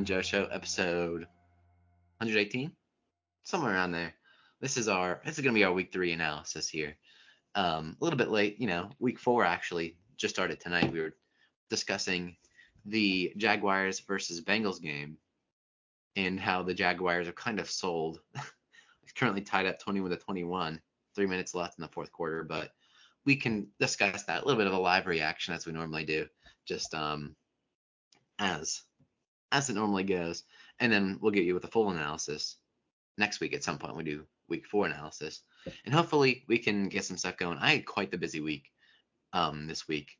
[0.00, 1.26] and Joe Show, episode
[2.20, 2.72] 118,
[3.42, 4.14] somewhere around there.
[4.58, 6.96] This is our this is gonna be our week three analysis here.
[7.54, 10.90] Um, a little bit late, you know, week four actually just started tonight.
[10.90, 11.16] We were
[11.68, 12.34] discussing
[12.86, 15.18] the Jaguars versus Bengals game
[16.16, 18.20] and how the Jaguars are kind of sold.
[19.14, 20.80] currently tied up 21 to 21,
[21.14, 22.70] three minutes left in the fourth quarter, but
[23.26, 26.26] we can discuss that a little bit of a live reaction as we normally do,
[26.64, 27.36] just um
[28.38, 28.84] as
[29.52, 30.44] as it normally goes,
[30.78, 32.56] and then we'll get you with a full analysis
[33.18, 33.96] next week at some point.
[33.96, 35.42] We do week four analysis,
[35.84, 37.58] and hopefully we can get some stuff going.
[37.58, 38.70] I had quite the busy week
[39.32, 40.18] um this week,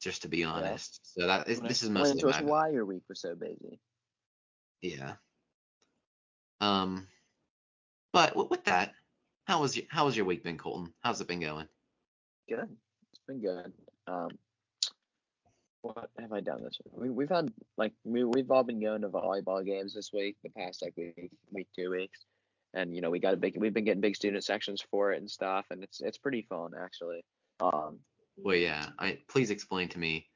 [0.00, 1.00] just to be honest.
[1.02, 3.78] So that is, this is mostly to us why your week was so busy.
[4.82, 5.14] Yeah.
[6.60, 7.06] Um,
[8.12, 8.94] but with that,
[9.44, 10.92] how was your how was your week been, Coltin?
[11.00, 11.68] How's it been going?
[12.48, 12.68] Good.
[13.12, 13.72] It's been good.
[14.06, 14.30] Um,
[15.82, 16.94] what have I done this week?
[16.94, 20.50] We, we've had like we we've all been going to volleyball games this week, the
[20.50, 22.20] past like week, week two weeks,
[22.74, 25.18] and you know we got a big we've been getting big student sections for it
[25.18, 27.24] and stuff, and it's it's pretty fun actually.
[27.60, 27.98] Um.
[28.36, 28.86] Well, yeah.
[28.98, 30.26] I please explain to me.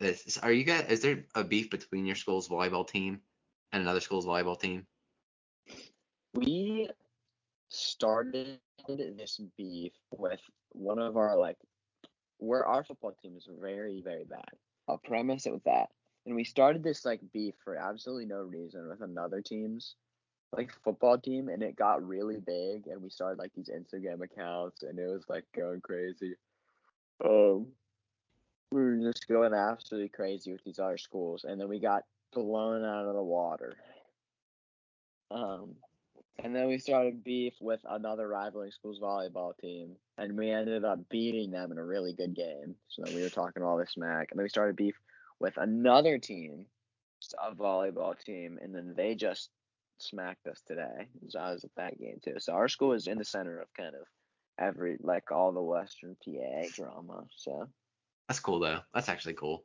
[0.00, 0.86] This are you guys?
[0.88, 3.20] Is there a beef between your school's volleyball team
[3.72, 4.86] and another school's volleyball team?
[6.34, 6.88] We
[7.68, 11.56] started this beef with one of our like
[12.42, 14.50] where our football team is very very bad.
[14.88, 15.88] I'll premise it with that.
[16.26, 19.96] And we started this like beef for absolutely no reason with another team's
[20.52, 24.82] like football team and it got really big and we started like these Instagram accounts
[24.82, 26.34] and it was like going crazy.
[27.24, 27.68] Um
[28.70, 32.84] we were just going absolutely crazy with these other schools and then we got blown
[32.84, 33.76] out of the water.
[35.30, 35.76] Um
[36.38, 41.08] and then we started beef with another rivaling school's volleyball team, and we ended up
[41.08, 42.74] beating them in a really good game.
[42.88, 44.94] So we were talking all this smack, and then we started beef
[45.40, 46.66] with another team,
[47.42, 49.50] a volleyball team, and then they just
[49.98, 51.08] smacked us today.
[51.28, 52.36] So I was at that game too.
[52.38, 54.06] So our school is in the center of kind of
[54.58, 57.24] every like all the Western PA drama.
[57.36, 57.68] So
[58.28, 58.80] that's cool though.
[58.94, 59.64] That's actually cool.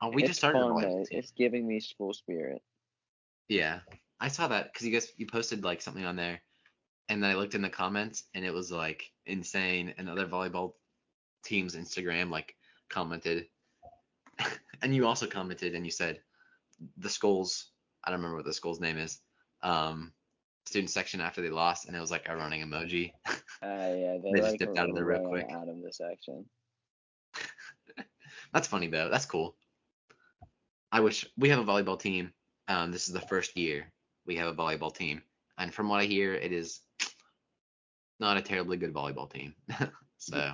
[0.00, 0.58] Oh, we it's just started.
[0.60, 2.62] Fun, it's giving me school spirit.
[3.48, 3.80] Yeah,
[4.22, 6.40] I saw that because you guys you posted like something on there,
[7.08, 9.92] and then I looked in the comments and it was like insane.
[9.98, 10.74] And other volleyball
[11.44, 12.54] teams Instagram like
[12.88, 13.46] commented,
[14.82, 16.20] and you also commented and you said
[16.98, 17.72] the skulls.
[18.04, 19.18] I don't remember what the skull's name is.
[19.64, 20.12] Um,
[20.66, 23.10] student section after they lost, and it was like a running emoji.
[23.26, 23.32] Uh,
[23.62, 25.50] yeah, they, they like just dipped out of there real quick.
[25.50, 26.44] Out of the section.
[28.52, 29.08] That's funny though.
[29.10, 29.56] That's cool.
[30.92, 32.32] I wish we have a volleyball team.
[32.68, 33.91] Um, this is the first year
[34.26, 35.22] we have a volleyball team,
[35.58, 36.80] and from what I hear, it is
[38.20, 39.54] not a terribly good volleyball team.
[40.18, 40.52] so.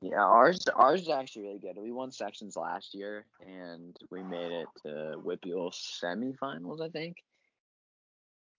[0.00, 1.76] Yeah, ours ours is actually really good.
[1.76, 7.16] We won sections last year, and we made it to WPIAL semifinals, I think.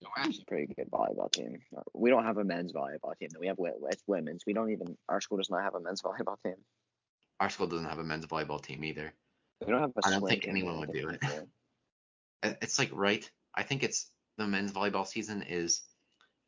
[0.01, 1.59] So we're actually a pretty good volleyball team.
[1.93, 3.29] We don't have a men's volleyball team.
[3.39, 4.43] We have it's women's.
[4.45, 4.97] We don't even.
[5.09, 6.55] Our school does not have a men's volleyball team.
[7.39, 9.13] Our school doesn't have a men's volleyball team either.
[9.65, 11.09] We don't have a I don't think anyone would do
[12.43, 12.57] it.
[12.61, 15.81] it's like right I think it's the men's volleyball season is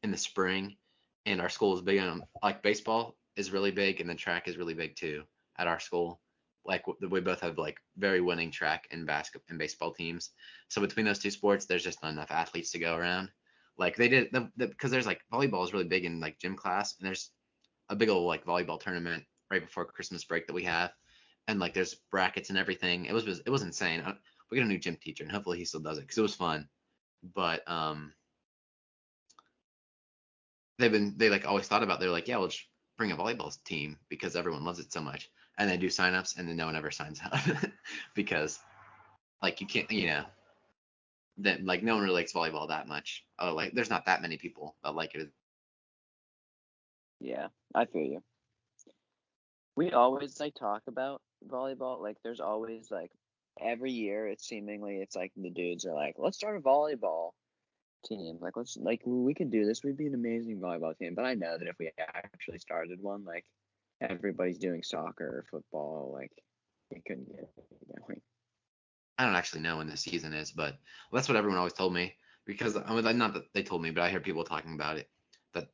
[0.03, 0.77] in the spring,
[1.25, 4.57] and our school is big on like baseball is really big, and then track is
[4.57, 5.23] really big too
[5.57, 6.21] at our school.
[6.65, 10.29] Like we both have like very winning track and basket and baseball teams.
[10.67, 13.31] So between those two sports, there's just not enough athletes to go around.
[13.75, 16.95] Like they did the, because there's like volleyball is really big in like gym class,
[16.99, 17.31] and there's
[17.89, 20.91] a big old like volleyball tournament right before Christmas break that we have,
[21.47, 23.05] and like there's brackets and everything.
[23.05, 24.01] It was it was insane.
[24.01, 24.13] Uh,
[24.51, 26.35] we got a new gym teacher, and hopefully he still does it because it was
[26.35, 26.69] fun
[27.23, 28.13] but um
[30.77, 32.65] they've been they like always thought about they're like yeah we'll just
[32.99, 35.31] bring a volleyball team because everyone loves it so much.
[35.57, 37.39] And they do signups and then no one ever signs up
[38.13, 38.59] because
[39.41, 40.25] like you can't you know
[41.37, 43.23] that like no one really likes volleyball that much.
[43.39, 45.31] Oh like there's not that many people that like it.
[47.21, 48.23] Yeah i feel you.
[49.75, 53.11] We always like talk about volleyball like there's always like
[53.61, 57.31] every year it's seemingly it's like the dudes are like, let's start a volleyball
[58.05, 58.37] team.
[58.39, 59.83] Like let's like we could do this.
[59.83, 61.15] We'd be an amazing volleyball team.
[61.15, 63.45] But I know that if we actually started one, like
[64.01, 66.31] everybody's doing soccer or football, like
[66.91, 67.49] we couldn't get
[68.07, 68.21] going.
[69.17, 70.77] I don't actually know when the season is, but
[71.11, 72.15] that's what everyone always told me
[72.45, 75.09] because I mean, not that they told me, but I hear people talking about it
[75.53, 75.67] that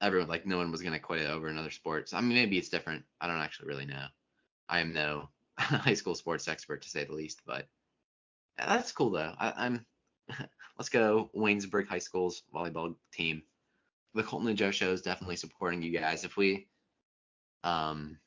[0.00, 2.08] everyone like no one was gonna quit it over another sport.
[2.08, 3.04] So, I mean, maybe it's different.
[3.20, 4.06] I don't actually really know.
[4.68, 5.28] I am no
[5.60, 7.66] high school sports expert to say the least, but
[8.58, 9.34] that's cool though.
[9.38, 9.86] I, am
[10.78, 13.42] let's go Waynesburg High School's volleyball team.
[14.14, 16.24] The Coltin and Joe show is definitely supporting you guys.
[16.24, 16.68] If we
[17.62, 18.18] um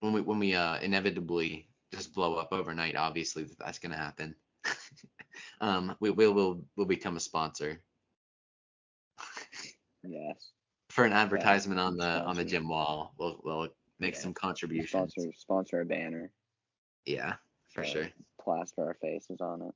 [0.00, 2.96] when we when we uh inevitably just blow up overnight.
[2.96, 4.34] Obviously, that's gonna happen.
[5.60, 7.82] um, we will will will become a sponsor
[10.02, 10.52] Yes.
[10.90, 13.14] for an advertisement on the on the gym wall.
[13.18, 13.68] We'll we'll
[13.98, 14.20] make Yeah.
[14.20, 15.12] some contributions.
[15.12, 16.30] Sponsor sponsor a banner.
[17.04, 17.36] Yeah,
[17.70, 18.08] for so sure.
[18.40, 19.74] Plaster our faces on it.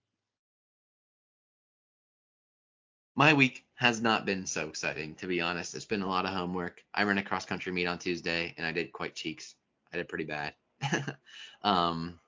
[3.14, 5.74] My week has not been so exciting, to be honest.
[5.74, 6.82] It's been a lot of homework.
[6.94, 9.54] I ran a cross country meet on Tuesday, and I did quite cheeks.
[9.92, 10.54] I did pretty bad.
[11.62, 12.18] um,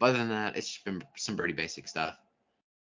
[0.00, 2.16] but other than that, it's been some pretty basic stuff.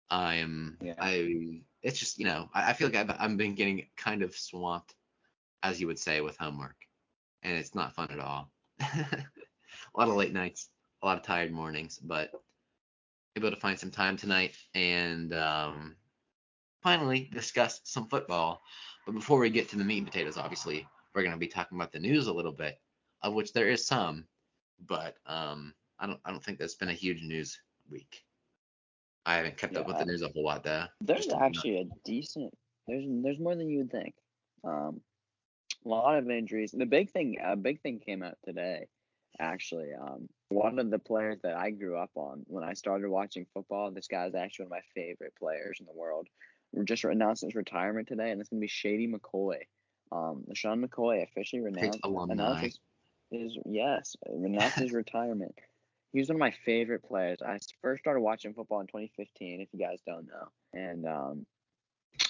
[0.10, 0.96] I am, Yeah.
[0.98, 4.34] I, it's just, you know, I, I feel like I've, I've been getting kind of
[4.34, 4.96] swamped,
[5.64, 6.78] as you would say, with homework,
[7.48, 8.52] and it's not fun at all.
[8.82, 9.18] a
[9.96, 10.70] lot of late nights,
[11.02, 12.32] a lot of tired mornings, but
[13.38, 15.96] able to find some time tonight and um,
[16.84, 18.62] finally discuss some football.
[19.06, 20.86] But before we get to the meat and potatoes, obviously,
[21.16, 22.80] we're going to be talking about the news a little bit,
[23.22, 24.26] of which there is some,
[24.86, 27.58] but um, I don't I don't think there's been a huge news
[27.90, 28.26] week.
[29.26, 30.86] I haven't kept up with the news a whole lot though.
[31.02, 31.58] There's Just to be honest.
[31.60, 32.54] actually a decent.
[32.88, 34.14] There's there's more than you would think.
[34.64, 35.02] Um,
[35.86, 36.72] a lot of injuries.
[36.72, 38.88] The big thing, a big thing came out today.
[39.40, 43.46] Actually, um, one of the players that I grew up on when I started watching
[43.54, 43.92] football.
[43.92, 46.28] This guy is actually one of my favorite players in the world.
[46.86, 49.60] Just announced his retirement today, and it's gonna be Shady McCoy.
[50.12, 52.80] Um, Sean McCoy officially renounced announced his,
[53.32, 55.56] his yes announced his retirement.
[56.14, 57.40] He was one of my favorite players.
[57.46, 60.48] I first started watching football in 2015, if you guys don't know.
[60.74, 61.46] And um,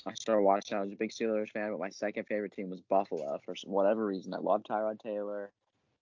[0.06, 0.78] I started watching.
[0.78, 4.06] I was a big Steelers fan, but my second favorite team was Buffalo for whatever
[4.06, 4.34] reason.
[4.34, 5.52] I love Tyrod Taylor,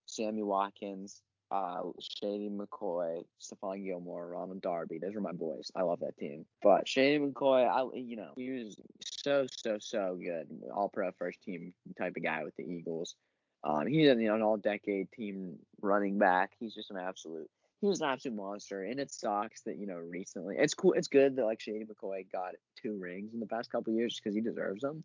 [0.06, 1.22] Sammy Watkins,
[1.52, 5.00] uh, Shady McCoy, Stephon Gilmore, Ronald Darby.
[5.00, 5.72] Those were my boys.
[5.76, 6.46] I love that team.
[6.62, 11.42] But Shady McCoy, I you know he was so so so good, all pro first
[11.44, 13.16] team type of guy with the Eagles.
[13.64, 16.52] Um, he's you know, an all decade team running back.
[16.60, 17.50] He's just an absolute
[17.86, 20.56] he was an absolute monster, and it sucks that you know recently.
[20.58, 20.94] It's cool.
[20.94, 24.36] It's good that like Shady McCoy got two rings in the past couple years because
[24.36, 25.04] he deserves them.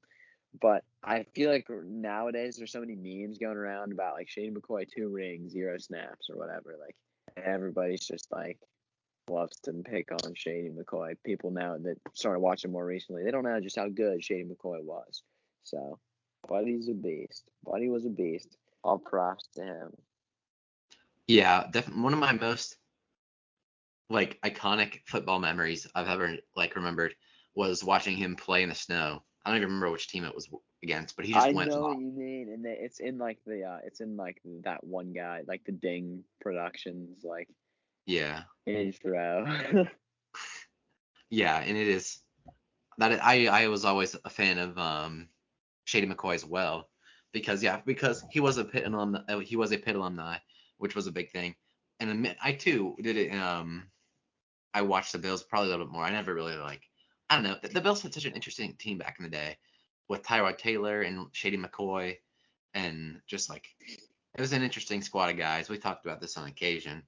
[0.59, 4.89] But I feel like nowadays there's so many memes going around about like Shady McCoy
[4.89, 6.77] two rings, zero snaps or whatever.
[6.81, 6.97] Like
[7.37, 8.59] everybody's just like
[9.29, 11.17] loves to pick on Shady McCoy.
[11.23, 14.83] People now that started watching more recently, they don't know just how good Shady McCoy
[14.83, 15.23] was.
[15.65, 15.99] So,
[16.49, 17.45] Buddy's a beast.
[17.63, 18.57] Buddy was a beast.
[18.83, 19.91] All props to him.
[21.31, 22.77] Yeah, definitely one of my most
[24.09, 27.15] like iconic football memories I've ever like remembered
[27.55, 29.23] was watching him play in the snow.
[29.45, 30.49] I don't even remember which team it was
[30.83, 31.59] against, but he just went.
[31.59, 31.85] I went know off.
[31.85, 35.43] what you mean, and it's in like the uh, it's in like that one guy,
[35.47, 37.49] like the Ding Productions, like
[38.07, 38.45] Yeah.
[38.67, 39.47] intro.
[41.31, 42.21] Yeah, and it is
[42.99, 45.29] that I I was always a fan of um
[45.85, 46.91] Shady McCoy as well
[47.33, 50.39] because yeah because he was a Pitt alumni uh, he was a Pitt alumni
[50.81, 51.55] which was a big thing.
[51.99, 53.85] And I too did it um
[54.73, 56.05] I watched the Bills probably a little bit more.
[56.05, 56.83] I never really like
[57.29, 57.57] I don't know.
[57.63, 59.57] The, the Bills had such an interesting team back in the day
[60.09, 62.17] with Tyrod Taylor and Shady McCoy
[62.75, 63.67] and just like
[64.35, 65.69] it was an interesting squad of guys.
[65.69, 67.03] We talked about this on occasion.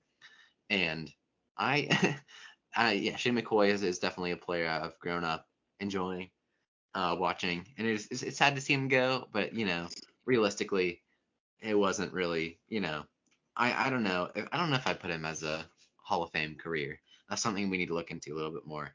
[0.71, 1.11] And
[1.59, 2.19] I
[2.76, 5.47] I yeah Shady McCoy is, is definitely a player I've grown up
[5.81, 6.31] enjoying
[6.95, 9.88] uh, watching, and it's, it's it's sad to see him go, but you know,
[10.26, 11.00] realistically,
[11.61, 13.05] it wasn't really, you know,
[13.56, 15.64] I I don't know, I don't know if I put him as a
[15.97, 17.00] Hall of Fame career.
[17.28, 18.94] That's something we need to look into a little bit more.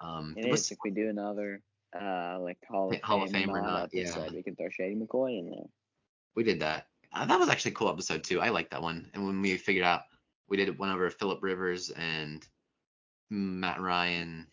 [0.00, 0.70] Um, it is.
[0.70, 1.62] If we do another
[1.98, 4.28] uh like Hall of Hall of Fame, Fame or not, yeah.
[4.32, 5.66] we can throw Shady McCoy in there.
[6.34, 6.86] we did that.
[7.12, 8.40] Uh, that was actually a cool episode too.
[8.40, 9.10] I liked that one.
[9.14, 10.02] And when we figured out,
[10.48, 12.46] we did one over Philip Rivers and
[13.30, 14.46] Matt Ryan,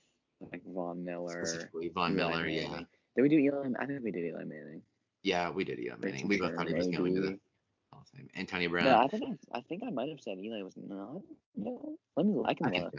[0.52, 1.70] Like Von Miller.
[1.94, 2.48] Von Eli Miller.
[2.48, 2.88] Yeah, Manning.
[3.16, 3.70] Did we do Eli?
[3.80, 4.82] I think we did Eli Manning.
[5.24, 5.80] yeah, we did.
[5.80, 6.28] Yeah, Manning.
[6.28, 7.40] We both thought he was going to the
[7.88, 7.96] AB.
[7.96, 8.30] Hall of Fame.
[8.36, 8.86] Antonio Brown.
[8.86, 11.22] No, I think I, I think I might have said Eli was not.
[11.56, 12.42] No, let me.
[12.46, 12.94] I can look.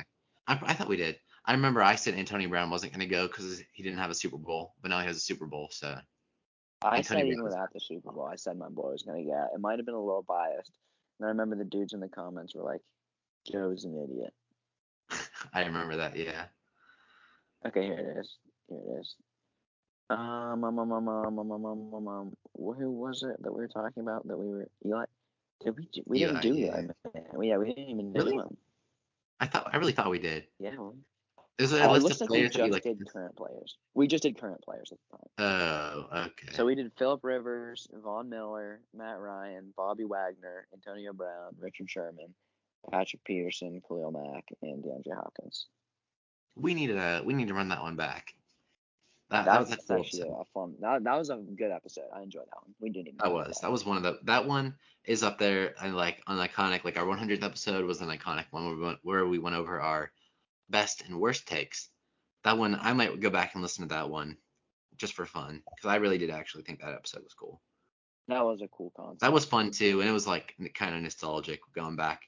[0.47, 1.19] I, I thought we did.
[1.45, 4.15] I remember I said Antonio Brown wasn't going to go because he didn't have a
[4.15, 5.69] Super Bowl, but now he has a Super Bowl.
[5.71, 5.97] So
[6.83, 9.51] I Antonio said even without the Super Bowl, I said my boy was gonna get.
[9.55, 10.73] It might have been a little biased.
[11.19, 12.81] And I remember the dudes in the comments were like,
[13.51, 14.33] "Joe's an idiot."
[15.53, 16.17] I remember that.
[16.17, 16.45] Yeah.
[17.67, 18.37] Okay, here it is.
[18.69, 19.17] Here it is.
[20.11, 23.61] Um, um, um, um, um, um, um, um, um, um, who was it that we
[23.61, 25.05] were talking about that we were Eli?
[25.65, 25.87] Did we?
[25.93, 26.67] do- We didn't do yeah.
[26.67, 26.81] Eli.
[26.83, 26.95] Man.
[27.43, 28.37] Yeah, we didn't even do Really?
[28.37, 28.57] him.
[29.41, 30.47] I thought I really thought we did.
[30.59, 30.77] Yeah.
[30.79, 30.97] well,
[31.59, 32.83] Is it Oh, a it list looks of like we players you just like?
[32.85, 33.77] did current players.
[33.95, 35.29] We just did current players at the time.
[36.11, 36.53] Oh, okay.
[36.53, 42.35] So we did Philip Rivers, Von Miller, Matt Ryan, Bobby Wagner, Antonio Brown, Richard Sherman,
[42.91, 45.67] Patrick Peterson, Khalil Mack, and DeAndre Hopkins.
[46.57, 48.33] we need to we need to run that one back.
[49.31, 50.41] That, that was a actually episode.
[50.41, 50.75] a fun.
[50.81, 52.07] That, that was a good episode.
[52.15, 52.75] I enjoyed that one.
[52.81, 53.19] We didn't even.
[53.19, 56.39] That was that was one of the that one is up there and like an
[56.39, 59.57] iconic like our 100th episode was an iconic one where we went, where we went
[59.57, 60.11] over our
[60.71, 61.91] best and worst takes.
[62.45, 64.39] That one I might go back and listen to that one
[64.97, 67.61] just for fun because I really did actually think that episode was cool.
[68.29, 69.21] That was a cool concept.
[69.21, 72.23] That was fun too and it was like kind of nostalgic going back.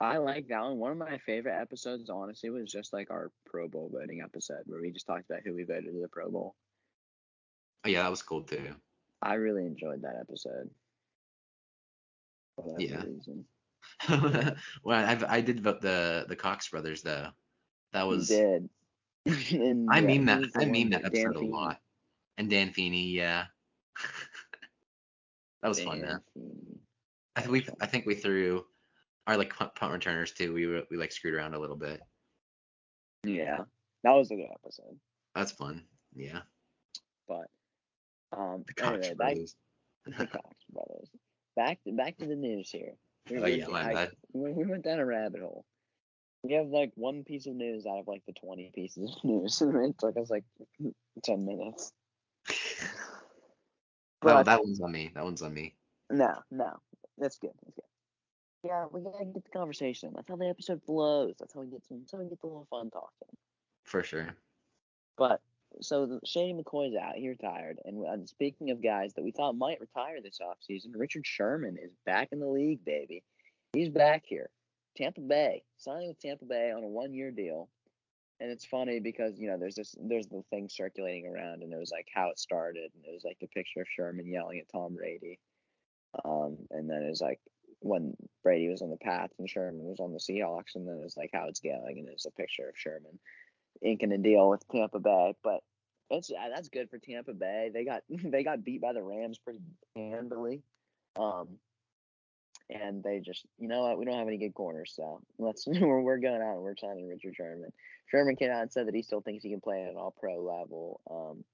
[0.00, 0.78] I like that one.
[0.78, 4.80] One of my favorite episodes, honestly, was just like our Pro Bowl voting episode where
[4.80, 6.54] we just talked about who we voted to the Pro Bowl.
[7.84, 8.74] Oh, yeah, that was cool too.
[9.22, 10.70] I really enjoyed that episode.
[12.78, 13.02] Yeah.
[13.02, 13.44] reason.
[14.84, 17.28] well, I've, I did vote the the Cox brothers though.
[17.92, 18.68] That was He did.
[19.52, 21.80] And, I mean that I mean that Dan episode a Feeney- lot.
[22.38, 23.44] And Dan Feeney, yeah.
[25.62, 26.20] that was fun, man.
[26.32, 26.78] Feeney.
[27.36, 28.64] I think we I think we threw
[29.30, 30.52] our like punt, punt returners too.
[30.52, 32.00] We were- we like screwed around a little bit.
[33.22, 33.58] Yeah,
[34.02, 34.98] that was a good episode.
[35.34, 35.84] That's fun.
[36.14, 36.40] Yeah.
[37.28, 37.46] But
[38.36, 39.56] um, The Cox anyway, back brothers.
[40.06, 40.28] the
[40.72, 41.08] brothers.
[41.56, 42.94] Back to back to the news here.
[43.30, 44.10] We- Oh we- yeah, my I- bad.
[44.32, 45.64] we we went down a rabbit hole.
[46.42, 49.60] We have like one piece of news out of like the 20 pieces of news.
[49.62, 50.44] it took us like
[51.24, 51.92] 10 minutes.
[54.22, 55.10] Oh, But that one's on me.
[55.14, 55.76] That one's on me.
[56.10, 56.76] no, no,
[57.16, 57.52] that's good.
[57.64, 57.84] That's good.
[58.62, 60.12] Yeah, we gotta get the conversation.
[60.14, 61.34] That's how the episode flows.
[61.38, 62.00] That's how we get some.
[62.00, 63.36] That's how we get the little fun talking.
[63.84, 64.28] For sure.
[65.16, 65.40] But
[65.80, 67.14] so the, Shady McCoy's out.
[67.14, 67.78] He retired.
[67.84, 71.92] And, and speaking of guys that we thought might retire this offseason, Richard Sherman is
[72.04, 73.22] back in the league, baby.
[73.72, 74.50] He's back here.
[74.96, 77.68] Tampa Bay signing with Tampa Bay on a one-year deal.
[78.40, 81.78] And it's funny because you know there's this there's the thing circulating around, and it
[81.78, 84.72] was like how it started, and it was like the picture of Sherman yelling at
[84.72, 85.38] Tom Brady,
[86.24, 87.38] um, and then it was like
[87.80, 91.04] when Brady was on the Pats and Sherman was on the Seahawks, and then it
[91.04, 93.18] was like how it's going, and it's a picture of Sherman
[93.82, 95.34] inking a deal with Tampa Bay.
[95.42, 95.60] But
[96.10, 97.70] it's uh, that's good for Tampa Bay.
[97.72, 99.60] They got they got beat by the Rams pretty
[99.96, 100.62] handily.
[101.16, 101.58] Um
[102.68, 106.00] and they just you know what, we don't have any good corners, so let's we're,
[106.00, 107.72] we're going out and we're signing Richard Sherman.
[108.06, 110.14] Sherman came out and said that he still thinks he can play at an all
[110.18, 111.00] pro level.
[111.10, 111.44] Um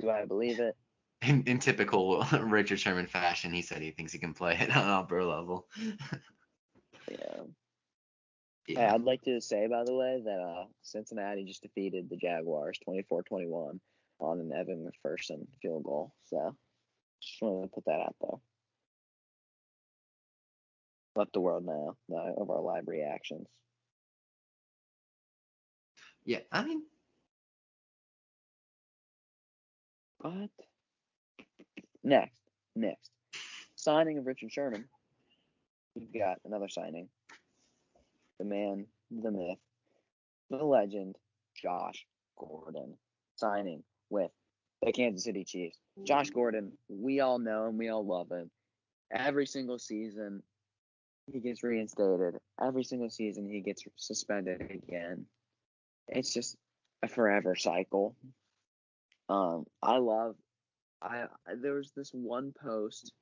[0.00, 0.76] do I believe it?
[1.26, 4.88] In, in typical Richard Sherman fashion, he said he thinks he can play at an
[4.88, 5.66] upper level.
[7.08, 7.16] Yeah.
[8.66, 8.94] Hey, Yeah.
[8.94, 13.78] I'd like to say, by the way, that uh, Cincinnati just defeated the Jaguars 24-21
[14.20, 16.14] on an Evan McPherson field goal.
[16.24, 16.56] So,
[17.20, 18.38] just wanted to put that out there.
[21.14, 23.46] Let the world know uh, of our live reactions.
[26.24, 26.40] Yeah.
[26.50, 26.84] I mean,
[30.24, 30.48] But
[32.04, 32.36] next,
[32.76, 33.10] next
[33.84, 34.84] signing of Richard Sherman.
[35.94, 37.08] We've got another signing.
[38.38, 39.58] The man, the myth,
[40.50, 41.16] the legend,
[41.54, 42.06] Josh
[42.36, 42.96] Gordon,
[43.36, 44.30] signing with
[44.82, 45.78] the Kansas City Chiefs.
[46.02, 48.50] Josh Gordon, we all know him, we all love him.
[49.12, 50.42] Every single season,
[51.30, 52.38] he gets reinstated.
[52.60, 55.26] Every single season, he gets suspended again.
[56.08, 56.56] It's just
[57.02, 58.16] a forever cycle.
[59.28, 60.36] Um, I love.
[61.04, 61.26] I
[61.62, 63.12] there was this one post.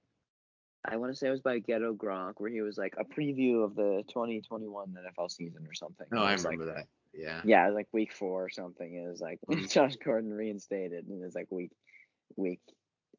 [0.84, 3.64] I want to say it was by Ghetto Gronk where he was like a preview
[3.64, 6.06] of the 2021 NFL season or something.
[6.10, 6.86] no, It I was, like, remember that.
[7.14, 7.40] Yeah.
[7.44, 8.94] yeah, like week four or something.
[8.94, 9.70] It was like Mhm.
[9.70, 11.70] Josh Gordon reinstated, and it was like week
[12.36, 12.60] week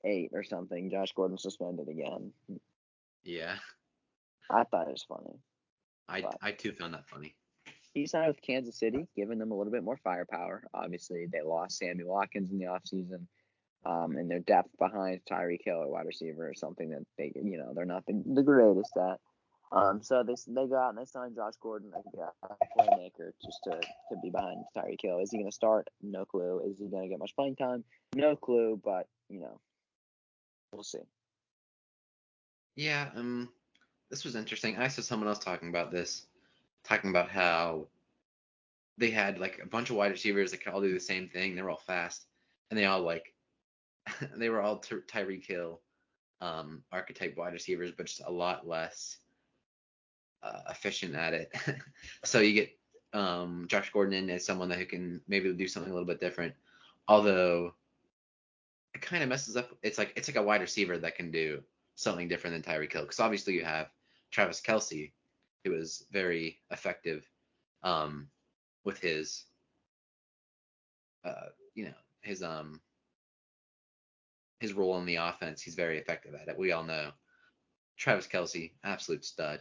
[0.03, 0.89] eight or something.
[0.89, 2.31] Josh Gordon suspended again.
[3.23, 3.55] Yeah.
[4.49, 5.39] I thought it was funny.
[6.09, 7.35] I I too found that funny.
[7.93, 10.63] He signed with Kansas City, giving them a little bit more firepower.
[10.73, 13.27] Obviously, they lost Sammy Watkins in the offseason.
[13.85, 17.57] Um, and their depth behind Tyreek Hill at wide receiver or something that they, you
[17.57, 19.19] know, they're not the, the greatest at.
[19.73, 23.71] Um, so they they go out and they sign Josh Gordon, a playmaker, just to,
[23.71, 25.19] to be behind Tyreek Hill.
[25.19, 25.89] Is he going to start?
[26.01, 26.61] No clue.
[26.65, 27.83] Is he going to get much playing time?
[28.15, 28.79] No clue.
[28.83, 29.59] But you know,
[30.71, 30.99] we'll see.
[32.75, 33.49] Yeah, um,
[34.11, 34.77] this was interesting.
[34.77, 36.27] I saw someone else talking about this,
[36.83, 37.87] talking about how
[38.99, 41.55] they had like a bunch of wide receivers that could all do the same thing.
[41.55, 42.27] They were all fast,
[42.69, 43.32] and they all like,
[44.37, 45.81] they were all Ty- Tyreek Hill,
[46.41, 49.17] um, archetype wide receivers, but just a lot less
[50.41, 51.55] uh, efficient at it.
[52.23, 52.77] so you get
[53.13, 56.53] um, Josh Gordon in as someone that can maybe do something a little bit different,
[57.07, 57.73] although
[58.93, 59.69] it kind of messes up.
[59.81, 61.61] It's like it's like a wide receiver that can do
[61.95, 63.03] something different than Tyreek Hill.
[63.03, 63.89] Because obviously you have
[64.31, 65.11] Travis Kelce,
[65.63, 67.27] who is very effective
[67.83, 68.27] um,
[68.83, 69.45] with his,
[71.23, 72.81] uh, you know, his um
[74.63, 75.61] his role in the offense.
[75.61, 76.57] He's very effective at it.
[76.57, 77.11] We all know.
[77.97, 79.59] Travis Kelce, absolute stud.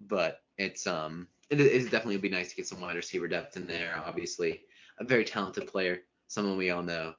[0.00, 3.56] But it's um it is definitely would be nice to get some wide receiver depth
[3.56, 4.02] in there.
[4.04, 4.62] Obviously,
[4.98, 7.14] a very talented player, someone we all know.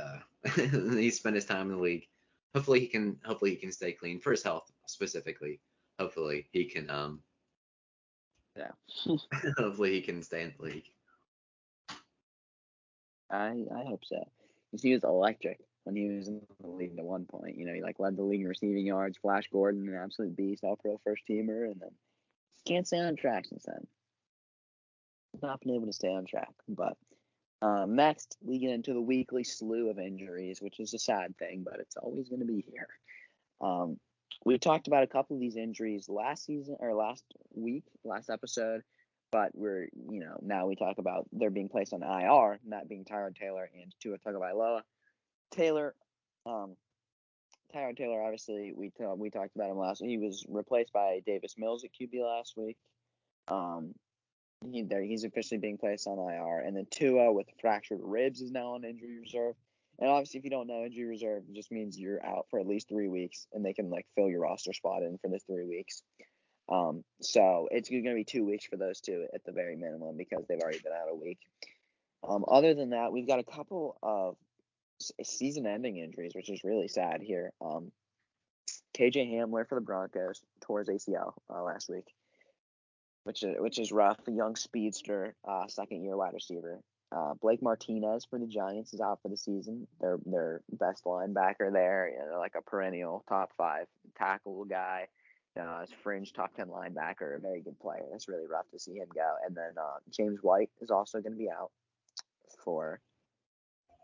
[0.00, 0.18] uh,
[0.56, 2.08] he spent his time in the league.
[2.54, 3.18] Hopefully he can.
[3.24, 5.60] Hopefully he can stay clean for his health specifically.
[6.00, 6.88] Hopefully he can.
[6.88, 7.20] Um.
[8.56, 8.70] Yeah.
[9.58, 10.90] hopefully he can stay in the league.
[13.30, 14.26] I I hope so.
[14.80, 17.56] He was electric when he was in the league at one point.
[17.56, 19.18] You know, he like led the league in receiving yards.
[19.18, 21.90] Flash Gordon, an absolute beast, all pro first teamer, and then
[22.66, 23.86] can't stay on track since then.
[25.42, 26.52] Not been able to stay on track.
[26.68, 26.96] But
[27.60, 31.62] um, next, we get into the weekly slew of injuries, which is a sad thing,
[31.64, 32.88] but it's always going to be here.
[33.60, 33.98] Um,
[34.44, 37.24] we talked about a couple of these injuries last season or last
[37.54, 38.82] week, last episode,
[39.32, 43.04] but we're you know now we talk about they're being placed on IR, that being
[43.04, 44.82] Tyrod Taylor and Tua Tagovailoa.
[45.54, 45.94] Taylor,
[46.46, 46.76] um,
[47.74, 50.02] Tyrod Taylor, obviously we t- we talked about him last.
[50.02, 52.76] He was replaced by Davis Mills at QB last week.
[53.48, 53.94] Um,
[54.70, 58.50] he there he's officially being placed on IR, and then Tua with fractured ribs is
[58.50, 59.54] now on injury reserve.
[59.98, 62.88] And obviously, if you don't know, injury reserve just means you're out for at least
[62.88, 66.02] three weeks, and they can like fill your roster spot in for this three weeks.
[66.68, 70.16] Um, so it's going to be two weeks for those two at the very minimum
[70.16, 71.38] because they've already been out a week.
[72.26, 74.36] Um, other than that, we've got a couple of
[75.22, 77.52] season-ending injuries, which is really sad here.
[77.60, 77.92] Um,
[78.96, 82.06] KJ Hamler for the Broncos tore his ACL uh, last week,
[83.24, 84.18] which is which is rough.
[84.28, 86.80] A young speedster, uh, second-year wide receiver.
[87.14, 89.86] Uh, Blake Martinez for the Giants is out for the season.
[90.00, 93.86] Their their best linebacker there, you know, like a perennial top five
[94.16, 95.08] tackle guy.
[95.56, 98.02] Uh, as fringe top ten linebacker, a very good player.
[98.12, 99.34] It's really rough to see him go.
[99.46, 101.70] And then uh, James White is also going to be out
[102.64, 103.00] for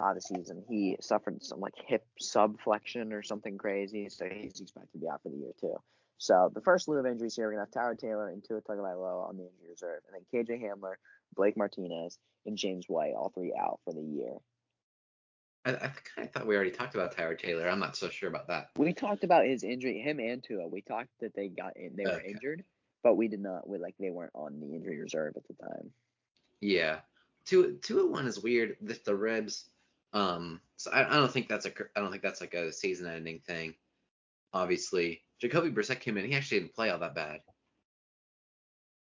[0.00, 0.64] uh, the season.
[0.68, 5.22] He suffered some like hip subluxation or something crazy, so he's expected to be out
[5.22, 5.76] for the year too.
[6.18, 9.28] So the first slew of injuries here, we're gonna have Tyrod Taylor and Tua Tagovailoa
[9.28, 10.94] on the injury reserve, and then KJ Hamler,
[11.34, 14.36] Blake Martinez, and James White, all three out for the year.
[15.66, 17.68] I, I thought we already talked about Tyrod Taylor.
[17.68, 18.70] I'm not so sure about that.
[18.76, 20.66] We talked about his injury, him and Tua.
[20.66, 22.30] We talked that they got in, they were Okay.
[22.30, 22.64] injured,
[23.02, 23.68] but we did not.
[23.68, 25.90] We like they weren't on the injury reserve at the time.
[26.62, 27.00] Yeah,
[27.44, 28.76] two and one is weird.
[28.80, 29.69] The, the ribs.
[30.12, 33.40] Um, so I, I don't think that's a I don't think that's like a season-ending
[33.40, 33.74] thing.
[34.52, 36.24] Obviously, Jacoby Brissett came in.
[36.26, 37.40] He actually didn't play all that bad.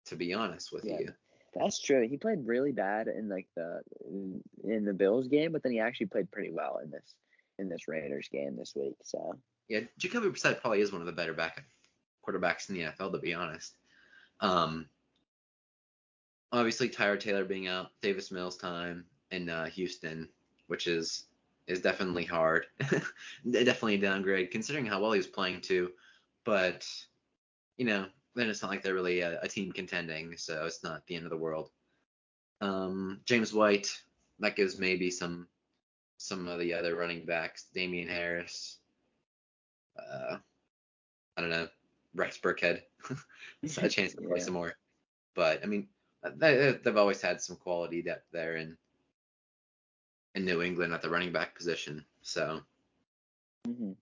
[0.07, 0.99] To be honest with Yeah.
[0.99, 1.13] you.
[1.55, 2.07] That's true.
[2.07, 3.81] He played really bad in like the
[4.63, 7.15] in the Bills game, but then he actually played pretty well in this
[7.57, 8.95] in this Raiders game this week.
[9.03, 11.63] So Yeah, Jacoby Brissett probably is one of the better back
[12.27, 13.75] quarterbacks in the NFL, to be honest.
[14.41, 14.87] Um,
[16.51, 20.29] obviously Tyrod Taylor being out, Davis Mills time in uh, Houston,
[20.67, 21.25] which is
[21.67, 22.65] is definitely hard.
[23.51, 25.91] definitely a downgrade considering how well he was playing too.
[26.45, 26.87] But
[27.77, 31.05] you know, then it's not like they're really a, a team contending, so it's not
[31.07, 31.71] the end of the world.
[32.61, 34.01] Um, James White,
[34.39, 35.47] that gives maybe some
[36.17, 38.79] some of the other running backs, Damien Harris,
[39.97, 40.37] uh,
[41.35, 41.67] I don't know,
[42.15, 42.81] Rex Burkhead,
[43.65, 44.43] so a chance to play Yeah.
[44.43, 44.73] some more.
[45.35, 45.89] But I mean,
[46.35, 48.77] they, they've always had some quality depth there in
[50.37, 52.05] in New England at the running back position.
[52.21, 52.61] So
[53.65, 53.93] hmm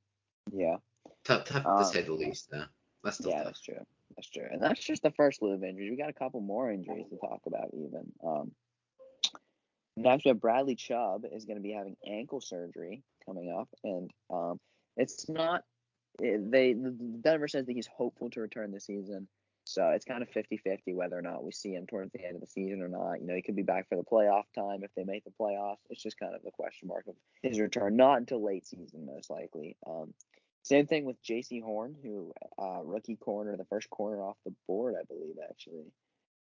[0.51, 0.75] yeah,
[1.23, 2.51] tough, tough to Um, say the least.
[2.51, 2.65] Though.
[3.03, 3.45] That's yeah, tough.
[3.45, 3.85] that's true.
[4.15, 4.47] That's true.
[4.51, 5.89] And that's just the first slew of injuries.
[5.89, 8.11] We got a couple more injuries to talk about even.
[8.23, 8.51] Um,
[9.97, 14.11] next we have Bradley Chubb is going to be having ankle surgery coming up, and
[14.29, 14.59] um,
[14.97, 15.63] it's not.
[16.19, 16.75] They
[17.21, 19.27] Denver says that he's hopeful to return this season.
[19.65, 22.41] So it's kind of 50-50 whether or not we see him towards the end of
[22.41, 23.19] the season or not.
[23.19, 25.79] You know, he could be back for the playoff time if they make the playoffs.
[25.89, 27.95] It's just kind of the question mark of his return.
[27.95, 29.75] Not until late season, most likely.
[29.85, 30.13] Um,
[30.61, 34.95] same thing with Jaycee Horn, who uh, rookie corner, the first corner off the board,
[34.99, 35.91] I believe, actually.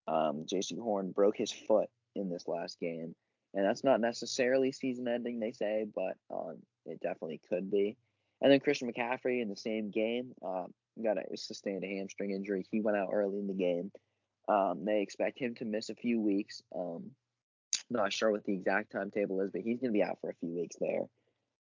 [0.07, 3.15] Um, Jaycee Horn broke his foot in this last game,
[3.53, 7.97] and that's not necessarily season-ending, they say, but um, it definitely could be.
[8.41, 10.65] And then Christian McCaffrey in the same game uh,
[11.03, 12.65] got a sustained a hamstring injury.
[12.71, 13.91] He went out early in the game.
[14.47, 16.61] Um, they expect him to miss a few weeks.
[16.75, 17.11] Um,
[17.89, 20.35] not sure what the exact timetable is, but he's going to be out for a
[20.35, 21.03] few weeks there.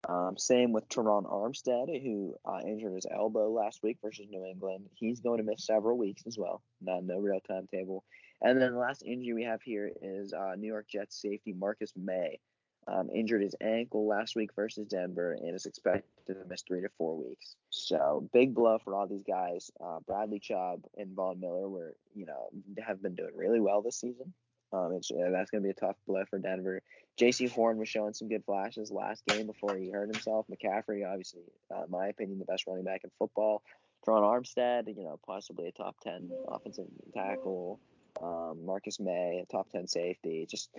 [0.09, 4.87] Um, same with Terron Armstead, who uh, injured his elbow last week versus New England.
[4.95, 6.63] He's going to miss several weeks as well.
[6.83, 8.05] Not no real timetable.
[8.43, 11.93] And then the last injury we have here is uh, New York Jets safety Marcus
[11.97, 12.39] Maye.
[12.87, 16.91] Um, injured his ankle last week versus Denver and is expected to miss three to
[16.99, 17.57] four weeks.
[17.71, 19.71] So big blow for all these guys.
[19.83, 22.51] Uh, Bradley Chubb and Von Miller were, you know,
[22.87, 24.35] have been doing really well this season.
[24.75, 26.83] Um, it's, uh, that's going to be a tough blow for Denver.
[27.19, 30.47] Jaycee Horn was showing some good flashes last game before he hurt himself.
[30.51, 33.63] McCaffrey, obviously, uh, in my opinion, the best running back in football.
[34.05, 37.81] Terron Armstead, you know, possibly a top 10 offensive tackle.
[38.21, 40.47] Um, Marcus Maye, a top 10 safety.
[40.49, 40.71] Just,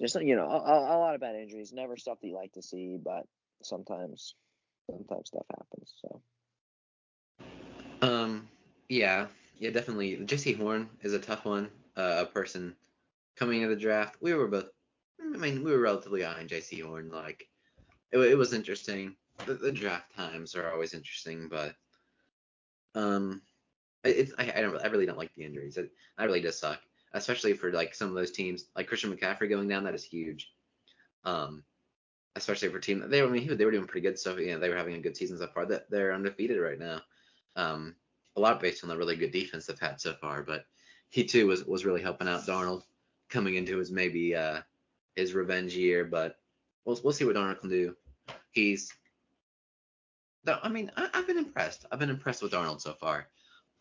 [0.00, 1.72] just you know, a, a lot of bad injuries.
[1.72, 3.26] Never stuff that you like to see, but
[3.62, 4.34] sometimes
[4.90, 5.94] sometimes stuff happens.
[6.00, 6.22] So
[8.02, 8.48] Um,
[8.88, 9.26] yeah,
[9.58, 10.16] yeah, definitely.
[10.16, 11.70] Jaycee Horn is a tough one.
[11.96, 12.74] Uh, a person
[13.36, 14.16] coming into the draft.
[14.20, 14.70] We were both.
[15.20, 17.10] I mean, we were relatively high on Jaycee Horn.
[17.10, 17.46] Like,
[18.10, 19.16] it, it was interesting.
[19.46, 21.74] The, the draft times are always interesting, but
[22.94, 23.42] um,
[24.04, 25.76] it's I, I don't I really don't like the injuries.
[25.76, 26.80] It, that really does suck,
[27.12, 29.84] especially for like some of those teams like Christian McCaffrey going down.
[29.84, 30.52] That is huge.
[31.24, 31.64] Um,
[32.36, 34.38] especially for team they were I mean they were doing pretty good stuff.
[34.38, 35.66] You know, they were having a good season so far.
[35.66, 37.00] That they're undefeated right now.
[37.56, 37.96] Um,
[38.36, 40.64] a lot based on the really good defense they've had so far, but
[41.08, 42.82] he too was was really helping out Darnold
[43.28, 44.60] coming into his maybe uh
[45.16, 46.36] his revenge year, but
[46.84, 47.96] we'll we'll see what Darnold can do.
[48.52, 48.92] He's
[50.46, 51.84] I mean, I, have been impressed.
[51.92, 53.28] I've been impressed with Darnold so far.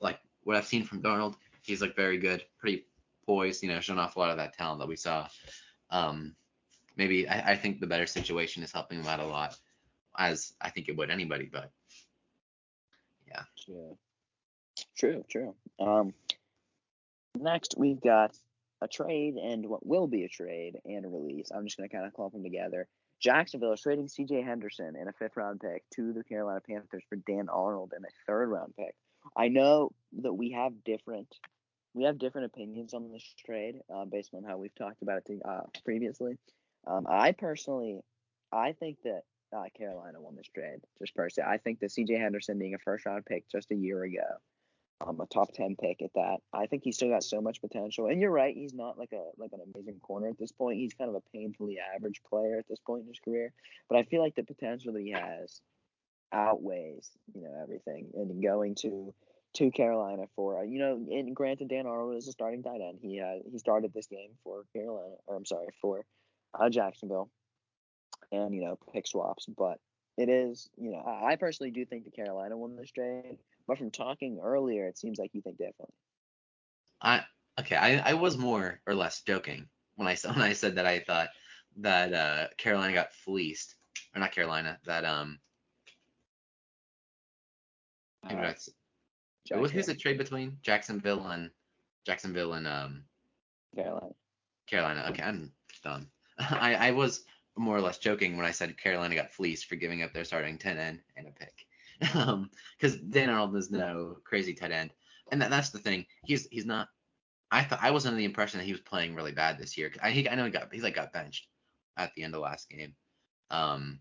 [0.01, 2.85] Like what I've seen from Darnold, he's like very good, pretty
[3.29, 5.27] poised, you know, showing off a lot of that talent that we saw.
[5.91, 6.35] Um,
[6.97, 9.55] maybe I, I think the better situation is helping him out a lot,
[10.17, 11.47] as I think it would anybody.
[11.51, 11.69] But
[13.27, 13.43] yeah.
[13.67, 13.93] Yeah.
[14.97, 15.53] True, true.
[15.79, 16.15] Um,
[17.37, 18.35] next we've got
[18.81, 21.51] a trade and what will be a trade and a release.
[21.53, 22.87] I'm just gonna kind of clump them together.
[23.19, 24.41] Jacksonville is trading C.J.
[24.41, 28.09] Henderson and a fifth round pick to the Carolina Panthers for Dan Arnold and a
[28.25, 28.95] third round pick.
[29.37, 29.91] I know
[30.23, 31.27] that we have different
[31.93, 35.41] we have different opinions on this trade uh, based on how we've talked about it
[35.43, 36.37] uh, previously.
[36.87, 37.99] Um, I personally,
[38.51, 39.21] I think that
[39.55, 40.79] uh, Carolina won this trade.
[40.99, 42.15] Just personally, I think that C.J.
[42.15, 44.37] Henderson being a first round pick just a year ago,
[45.05, 46.37] um, a top ten pick at that.
[46.53, 48.07] I think he's still got so much potential.
[48.07, 50.77] And you're right, he's not like a like an amazing corner at this point.
[50.77, 53.51] He's kind of a painfully average player at this point in his career.
[53.89, 55.61] But I feel like the potential that he has
[56.31, 58.09] outweighs you know everything.
[58.13, 59.13] And going to
[59.55, 62.99] to Carolina for uh, you know, and granted, Dan Arnold is a starting tight end.
[63.01, 66.05] He uh, he started this game for Carolina, or I'm sorry for
[66.59, 67.29] uh, Jacksonville,
[68.31, 69.45] and you know pick swaps.
[69.45, 69.79] But
[70.17, 73.37] it is you know I, I personally do think the Carolina won this trade.
[73.67, 75.93] But from talking earlier, it seems like you think differently.
[77.01, 77.23] I
[77.59, 77.75] okay.
[77.75, 81.29] I, I was more or less joking when I when I said that I thought
[81.77, 83.75] that uh, Carolina got fleeced,
[84.15, 84.77] or not Carolina.
[84.85, 85.39] That um.
[88.21, 88.53] Uh,
[89.51, 91.49] what was the trade between Jacksonville and
[92.05, 93.03] Jacksonville and um
[93.75, 94.09] Carolina?
[94.67, 95.05] Carolina.
[95.09, 95.51] Okay, I'm
[95.83, 96.07] done.
[96.39, 97.23] I, I was
[97.57, 100.57] more or less joking when I said Carolina got fleeced for giving up their starting
[100.57, 101.65] 10 end and a pick.
[101.99, 104.91] Because um, Dan Arnold is no crazy tight end,
[105.31, 106.05] and that, that's the thing.
[106.23, 106.87] He's he's not.
[107.51, 109.91] I thought I was under the impression that he was playing really bad this year.
[110.01, 111.47] I he, I know he got he's like got benched
[111.97, 112.95] at the end of last game.
[113.51, 113.99] Um,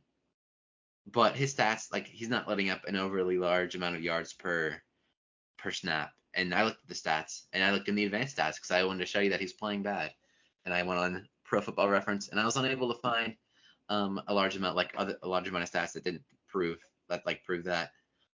[1.10, 4.80] but his stats like he's not letting up an overly large amount of yards per
[5.58, 6.12] per snap.
[6.34, 8.84] And I looked at the stats and I looked in the advanced stats because I
[8.84, 10.12] wanted to show you that he's playing bad.
[10.64, 13.34] And I went on Pro Football Reference and I was unable to find
[13.88, 17.24] um, a large amount like other, a large amount of stats that didn't prove that
[17.26, 17.92] like prove that.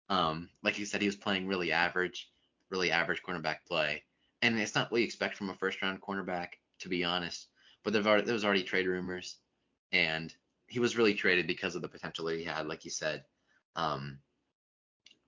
[0.09, 2.29] Um, like you said, he was playing really average,
[2.69, 4.03] really average cornerback play,
[4.41, 7.47] and it's not what you expect from a first round cornerback, to be honest.
[7.83, 9.37] But there was already trade rumors,
[9.91, 10.33] and
[10.67, 13.23] he was really traded because of the potential that he had, like you said.
[13.75, 14.19] Um,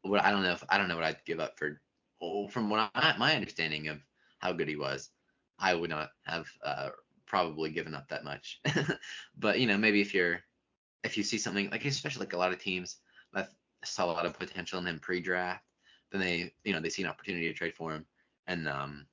[0.04, 1.82] what I don't know if I don't know what I'd give up for.
[2.20, 4.00] Well, from what I, my understanding of
[4.40, 5.10] how good he was,
[5.60, 6.90] I would not have uh,
[7.26, 8.62] probably given up that much.
[9.38, 10.42] but you know, maybe if you're
[11.04, 12.98] if you see something like especially like a lot of teams
[13.34, 13.50] that
[13.84, 15.64] saw a lot of potential in him pre-draft,
[16.12, 18.06] then they you know they see an opportunity to trade for him
[18.48, 19.06] and um,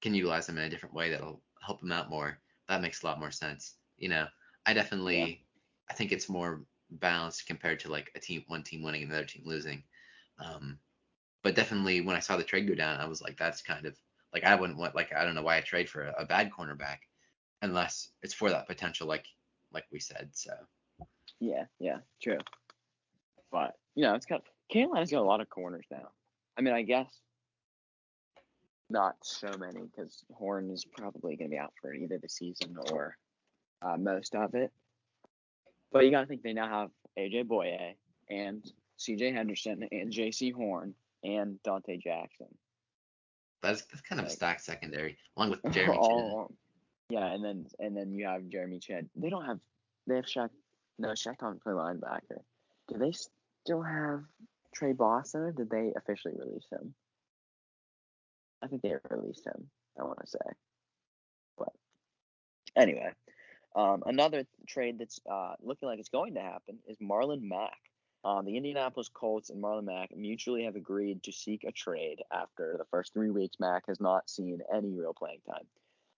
[0.00, 2.38] can utilize him in a different way that'll help him out more.
[2.68, 3.74] That makes a lot more sense.
[3.98, 4.26] You know,
[4.64, 5.34] I definitely yeah.
[5.90, 9.26] I think it's more balanced compared to like a team one team winning and another
[9.26, 9.82] team losing.
[10.38, 10.78] Um,
[11.42, 13.96] but definitely when I saw the trade go down, I was like, that's kind of
[14.32, 16.50] like I wouldn't want like I don't know why I trade for a, a bad
[16.50, 16.98] cornerback
[17.62, 19.26] unless it's for that potential, like
[19.72, 20.30] like we said.
[20.32, 20.52] So.
[21.40, 22.38] Yeah, yeah, true.
[23.50, 26.08] But you know, it's got Carolina's got a lot of corners now.
[26.58, 27.08] I mean, I guess
[28.88, 32.76] not so many because Horn is probably going to be out for either the season
[32.92, 33.16] or
[33.82, 34.72] uh, most of it.
[35.92, 37.94] But you got to think they now have AJ Bouye
[38.28, 38.64] and
[38.96, 39.32] C.J.
[39.32, 42.48] Henderson and Jaycee Horn and Donte Jackson.
[43.62, 46.52] That's, that's kind of like, a stacked secondary, along with Jeremy all,
[47.08, 49.08] Yeah, and then and then you have Jeremy Chinn.
[49.16, 49.58] They don't have
[50.06, 50.50] they have Shaq.
[50.98, 52.40] No, Shaq don't play linebacker.
[52.88, 54.22] Do they still have
[54.74, 55.52] Tre Boston?
[55.56, 56.94] did they officially release him?
[58.62, 59.68] I think they released him.
[59.98, 60.38] I want to say,
[61.58, 61.72] but
[62.76, 63.10] anyway,
[63.74, 67.78] um, another trade that's uh, looking like it's going to happen is Marlon Mack
[68.26, 72.74] um, the Indianapolis Colts and Marlon Mack mutually have agreed to seek a trade after
[72.76, 73.60] the first three weeks.
[73.60, 75.64] Mack has not seen any real playing time.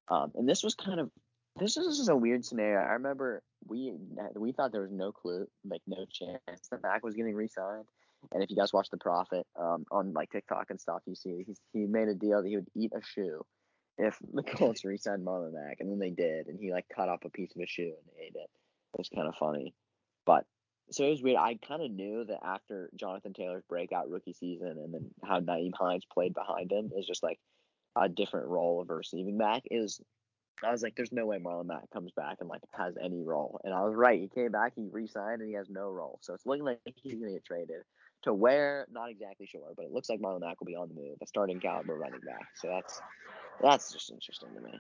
[0.09, 1.11] Um, and this was kind of
[1.59, 2.81] This is just a weird scenario.
[2.81, 3.93] I remember we
[4.35, 7.85] we thought there was no clue, like no chance that Mack was getting re-signed.
[8.33, 11.45] And if you guys watch The Prophet um, on like TikTok and stuff, you see
[11.47, 13.45] he's, he made a deal that he would eat a shoe
[13.99, 17.27] if the Colts re-signed Marlon Mack, and then they did, and he like cut up
[17.27, 18.49] a piece of a shoe and ate it.
[18.95, 19.75] It was kind of funny,
[20.25, 20.47] but
[20.91, 21.39] so it was weird.
[21.39, 25.75] I kind of knew that after Jonathan Taylor's breakout rookie season, and then how Nyheim
[25.75, 27.39] Hines played behind him is just like
[27.97, 29.63] a different role of a receiving back.
[29.71, 30.01] Is
[30.65, 33.61] I was like, there's no way Marlon Mack comes back and like has any role,
[33.65, 34.21] and I was right.
[34.21, 36.19] He came back, he re-signed, and he has no role.
[36.23, 37.83] So it's looking like he's gonna get traded.
[38.23, 40.95] To where, not exactly sure, but it looks like Marlon Mack will be on the
[40.95, 42.49] move, a starting caliber running back.
[42.57, 43.01] So that's
[43.63, 44.73] that's just interesting to me.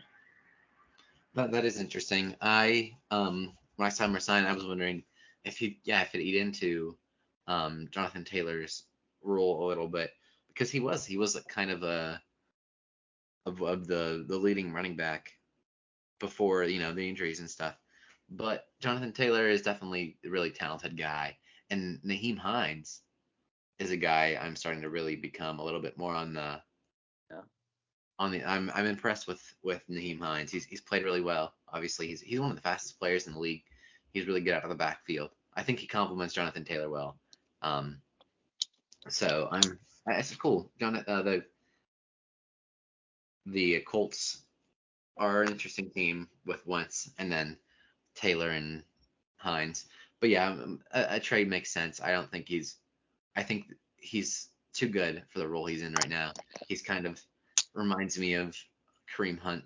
[1.35, 2.35] That that is interesting.
[2.41, 5.05] I um when I saw him resign, I was wondering
[5.45, 6.99] if he yeah if it eat into
[7.47, 8.85] um Jonathan Taylor's
[9.23, 10.11] role a little bit
[10.49, 12.23] because he was he was a kind of a
[13.47, 15.33] of, of the the leading running back
[16.21, 17.77] before you know the injuries and stuff.
[18.31, 21.39] But Jonathan Taylor is definitely a really talented guy,
[21.71, 23.03] and Nyheim Hines
[23.79, 26.63] is a guy I'm starting to really become a little bit more on the
[27.31, 27.43] Yeah.
[28.19, 30.51] on the I'm I'm impressed with with Nyheim Hines.
[30.53, 31.55] He's he's played really well.
[31.69, 33.65] Obviously, he's he's one of the fastest players in the league.
[34.19, 35.31] He's really good out of the backfield.
[35.55, 37.17] I think he complements Jonathan Taylor well.
[37.63, 38.01] Um,
[39.09, 39.79] so I'm
[40.09, 40.73] it's cool.
[40.81, 41.45] John, uh, the
[43.47, 44.39] the Colts
[45.17, 47.57] are an interesting team with Wentz and then
[48.17, 48.83] Taylor and
[49.37, 49.87] Hines.
[50.19, 52.01] But yeah, um, a, a trade makes sense.
[52.01, 52.77] I don't think he's.
[53.37, 53.67] I think
[53.99, 56.33] he's too good for the role he's in right now.
[56.67, 57.23] He's kind of
[57.73, 58.57] reminds me of
[59.17, 59.63] Kareem Hunt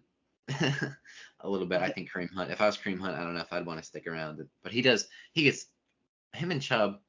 [1.42, 1.80] a little bit.
[1.80, 2.50] I think Kareem Hunt.
[2.50, 4.46] If I was Kareem Hunt, I don't know if I'd want to stick around.
[4.62, 5.08] But he does.
[5.32, 5.66] He gets
[6.32, 7.00] him and Chubb.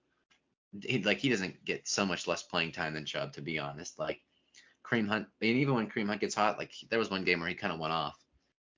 [0.81, 3.99] He like he doesn't get so much less playing time than Chubb, to be honest.
[3.99, 4.21] Like
[4.85, 7.49] Kareem Hunt, and even when Kareem Hunt gets hot, like there was one game where
[7.49, 8.19] he kind of went off.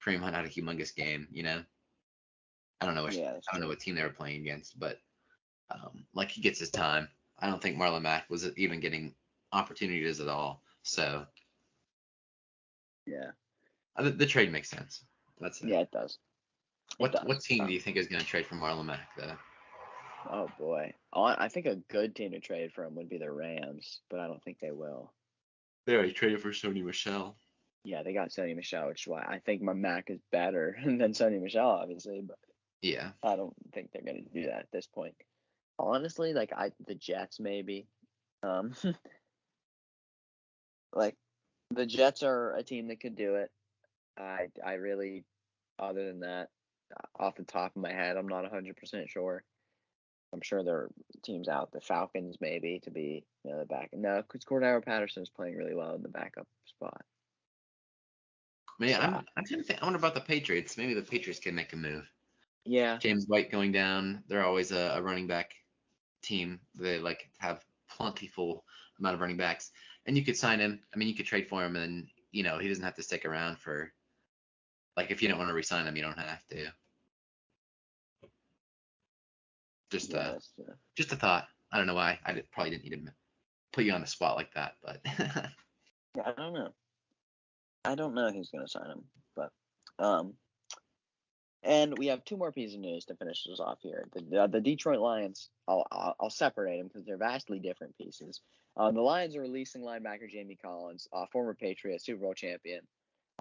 [0.03, 1.63] Kareem Hunt had a humongous game, you know.
[2.81, 4.99] I don't know which Yeah, I don't know what team they were playing against, but
[5.71, 7.07] um, like he gets his time.
[7.39, 9.15] I don't think Marlon Mack was even getting
[9.51, 10.61] opportunities at all.
[10.83, 11.25] So
[13.05, 13.31] Yeah.
[13.95, 15.03] uh, the, the trade makes sense.
[15.39, 15.69] That's it.
[15.69, 16.17] Yeah, it does.
[16.91, 17.23] It What does.
[17.25, 19.35] what team Um, do you think is going to trade for Marlon Mack though?
[20.27, 23.31] Oh boy, I I think a good team to trade for him would be the
[23.31, 25.13] Rams, but I don't think they will.
[25.85, 27.37] They already traded for Sony Michel.
[27.83, 30.97] Yeah, they got Sony Michel, which is why I think my Mac is better than
[31.13, 32.39] Sony Michel, obviously, but
[32.81, 33.11] Yeah.
[33.21, 35.13] I don't think they're gonna do that at this point.
[35.77, 37.87] Honestly, like I the Jets maybe.
[38.41, 38.73] Um
[40.93, 41.15] like
[41.71, 43.51] the Jets are a team that could do it.
[44.17, 45.25] I I really
[45.79, 46.49] other than that,
[46.95, 49.43] uh, off the top of my head, I'm not 100% sure.
[50.33, 50.91] I'm sure there are
[51.23, 51.71] teams out.
[51.71, 53.89] The Falcons maybe to be you know, the back.
[53.93, 57.01] No, because Cordarrelle Patterson is playing really well in the backup spot.
[58.81, 59.81] So- I'm uh, I'm trying to think.
[59.81, 60.77] I wonder about the Patriots.
[60.77, 62.09] Maybe the Patriots can make a move.
[62.65, 64.23] Yeah, James White going down.
[64.27, 65.51] They're always a, a running back
[66.21, 66.59] team.
[66.73, 68.65] They like have plentiful
[68.99, 69.71] amount of running backs,
[70.05, 70.81] and you could sign him.
[70.93, 73.23] I mean, you could trade for him, and you know he doesn't have to stick
[73.25, 73.93] around for.
[74.97, 76.67] Like if you don't want to re-sign him, you don't have to.
[79.91, 80.53] Just uh, that's
[80.97, 81.47] just a thought.
[81.71, 82.19] I don't know why.
[82.25, 83.13] I did, probably didn't need to
[83.73, 84.99] put you on the spot like that, but
[86.15, 86.69] Yeah, I don't know.
[87.83, 89.03] I don't know who's gonna sign him,
[89.35, 89.51] but
[89.99, 90.33] um,
[91.61, 94.07] and we have two more pieces of news to finish this off here.
[94.13, 95.49] The uh, the Detroit Lions.
[95.67, 98.41] I'll I'll, I'll separate them because they're vastly different pieces.
[98.77, 102.81] Um, the Lions are releasing linebacker Jamie Collins, uh, former Patriot, Super Bowl champion.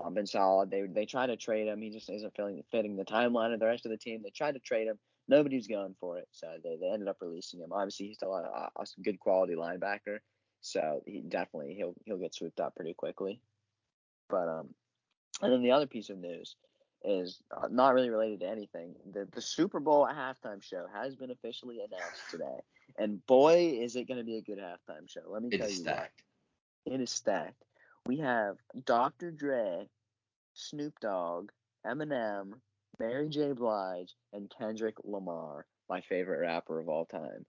[0.02, 0.70] Um, been solid.
[0.70, 1.80] They they tried to trade him.
[1.80, 4.22] He just isn't fitting fitting the timeline of the rest of the team.
[4.22, 4.98] They tried to trade him.
[5.28, 7.72] Nobody's going for it, so they, they ended up releasing him.
[7.72, 10.18] Obviously, he's still a, a, a good quality linebacker,
[10.60, 13.40] so he definitely he'll he'll get swooped up pretty quickly.
[14.28, 14.74] But um,
[15.40, 16.56] and then the other piece of news
[17.04, 18.94] is uh, not really related to anything.
[19.12, 22.60] The the Super Bowl halftime show has been officially announced today,
[22.98, 25.20] and boy, is it going to be a good halftime show.
[25.28, 25.82] Let me it tell you what.
[25.82, 26.22] stacked.
[26.86, 27.62] It is stacked.
[28.06, 29.30] We have Dr.
[29.30, 29.88] Dre,
[30.52, 31.50] Snoop Dogg,
[31.86, 32.52] Eminem,
[32.98, 33.52] Mary J.
[33.52, 37.46] Blige, and Kendrick Lamar, my favorite rapper of all time,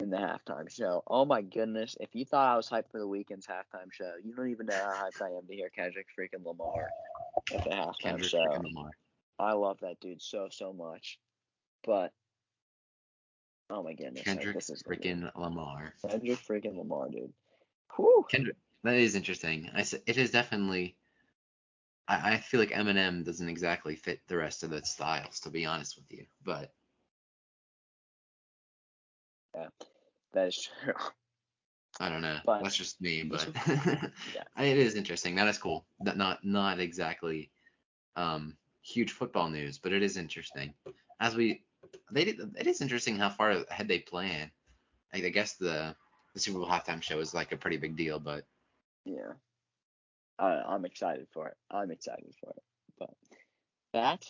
[0.00, 1.02] in the halftime show.
[1.06, 1.96] Oh my goodness.
[2.00, 4.74] If you thought I was hyped for the weekend's halftime show, you don't even know
[4.74, 6.88] how hyped I am to hear Kendrick freaking Lamar
[7.54, 8.38] at the halftime Kendrick show.
[8.38, 8.90] freaking Lamar.
[9.38, 11.18] I love that dude so, so much.
[11.84, 12.12] But,
[13.70, 14.26] oh my goodness.
[14.26, 15.94] like, Kendrick this is freaking Lamar.
[16.08, 17.32] Kendrick freaking Lamar, dude.
[17.96, 18.24] Whew.
[18.28, 19.70] Kendrick, that is interesting.
[19.74, 20.96] I it is definitely.
[22.06, 25.66] I, I feel like Eminem doesn't exactly fit the rest of the styles, to be
[25.66, 26.24] honest with you.
[26.44, 26.72] But
[29.54, 29.68] yeah,
[30.32, 30.94] That is true.
[32.00, 32.38] I don't know.
[32.44, 33.24] But- That's just me.
[33.24, 33.48] But
[34.34, 34.44] Yeah.
[34.64, 35.34] It is interesting.
[35.34, 35.84] That is cool.
[36.00, 37.50] Not not not exactly
[38.16, 40.72] um huge football news, but it is interesting.
[41.20, 41.62] As we,
[42.12, 44.50] they did, it is interesting how far ahead they plan.
[45.12, 45.94] I, I guess the
[46.34, 48.44] the Super Bowl halftime show is like a pretty big deal, but
[49.08, 49.32] Yeah.
[50.38, 51.56] I, I'm excited for it.
[51.70, 52.62] I'm excited for it.
[52.98, 53.10] But
[53.92, 54.24] that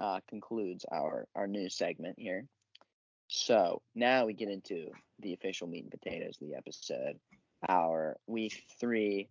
[0.00, 2.44] uh, concludes our, our news segment here.
[3.28, 4.88] So now we get into
[5.20, 7.16] the official meat and potatoes of the episode,
[7.68, 9.28] our week three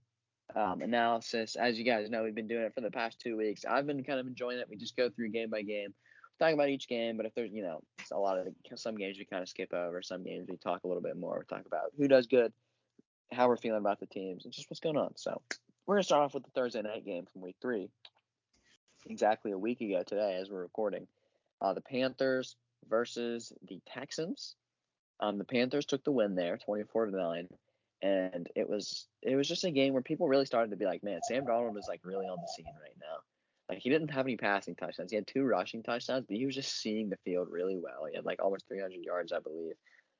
[0.56, 1.56] um, analysis.
[1.56, 3.66] As you guys know, we've been doing it for the past two weeks.
[3.70, 4.68] I've been kind of enjoying it.
[4.70, 5.94] We just go through game by game,
[6.40, 7.18] talk about each game.
[7.18, 9.50] But if there's, you know, it's a lot of the, some games we kind of
[9.50, 11.40] skip over, some games we talk a little bit more.
[11.40, 12.52] We talk about who does good,
[13.32, 15.16] how we're feeling about the teams, and just what's going on.
[15.16, 15.42] So
[15.86, 17.90] we're gonna start off with the Thursday night game from week three.
[19.06, 21.08] Exactly a week ago today, as we're recording,
[21.62, 22.56] uh, the Panthers
[22.90, 24.56] versus the Texans.
[25.20, 27.48] Um, the Panthers took the win there, 24 to nine,
[28.02, 31.04] and it was it was just a game where people really started to be like,
[31.04, 33.18] man, Sam Darnold is like really on the scene right now.
[33.70, 35.12] Like he didn't have any passing touchdowns.
[35.12, 38.06] He had two rushing touchdowns, but he was just seeing the field really well.
[38.10, 39.76] He had like almost 300 yards, I believe.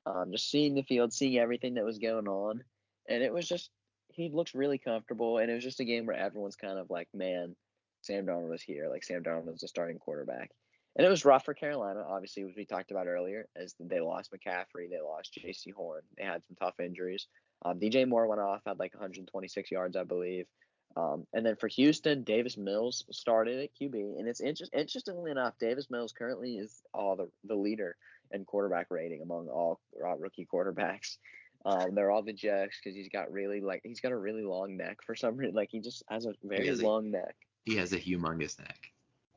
[0.06, 2.62] Um, just seeing the field, seeing everything that was going on,
[3.08, 3.70] and it was just
[4.12, 5.38] he looks really comfortable.
[5.38, 7.54] And it was just a game where everyone's kind of like, man,
[8.02, 8.88] Sam Darnold is here.
[8.88, 10.50] Like Sam Darnold is the starting quarterback.
[10.96, 14.32] And it was rough for Carolina, obviously, as we talked about earlier, as they lost
[14.32, 17.28] McCaffrey, they lost Jaycee Horn, they had some tough injuries.
[17.64, 20.46] Um, DJ Moore went off, had like 126 yards, I believe.
[20.96, 25.54] Um, and then for Houston, Davis Mills started at QB, and it's inter- interestingly enough,
[25.60, 27.96] Davis Mills currently is all the the leader
[28.32, 31.18] in quarterback rating among all uh, rookie quarterbacks.
[31.64, 34.76] Um, they're all the jokes because he's got really like he's got a really long
[34.76, 35.54] neck for some reason.
[35.54, 38.90] Like he just has a very has a- long neck he has a humongous neck.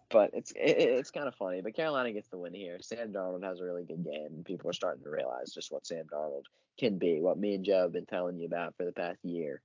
[0.09, 1.61] but it's it, it's kind of funny.
[1.61, 2.77] But Carolina gets the win here.
[2.81, 5.85] Sam Darnold has a really good game, and people are starting to realize just what
[5.85, 6.43] Sam Darnold
[6.77, 7.19] can be.
[7.19, 9.61] What me and Joe have been telling you about for the past year.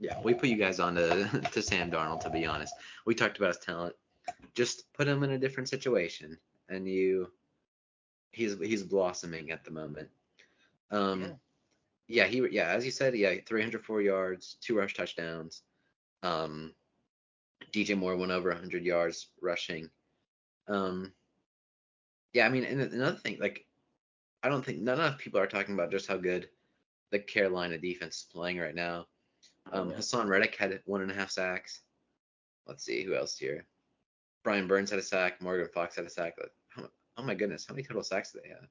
[0.00, 2.74] Yeah, we put you guys on to, to Sam Darnold, to be honest.
[3.06, 3.94] We talked about his talent.
[4.54, 6.38] Just put him in a different situation,
[6.68, 7.30] and you,
[8.32, 10.08] he's he's blossoming at the moment.
[10.94, 11.38] Um,
[12.08, 12.26] yeah.
[12.26, 15.62] he yeah, as you said, yeah, 304 yards, two rush touchdowns.
[16.22, 16.74] Um,
[17.72, 19.90] DJ Moore went over 100 yards rushing.
[20.68, 21.12] Um,
[22.32, 23.66] yeah, I mean, and another thing, like,
[24.42, 26.48] I don't think not enough people are talking about just how good
[27.10, 29.06] the Carolina defense is playing right now.
[29.72, 29.96] Um, Yeah.
[29.96, 31.80] Haason Reddick had one and a half sacks.
[32.66, 33.66] Let's see who else here.
[34.42, 35.40] Brian Burns had a sack.
[35.40, 36.34] Morgan Fox had a sack.
[36.68, 38.68] How- Oh my goodness, how many total sacks did they have?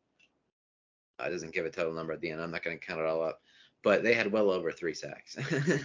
[1.19, 2.41] It doesn't give a total number at the end.
[2.41, 3.41] I'm not going to count it all up,
[3.83, 5.37] but they had well over three sacks.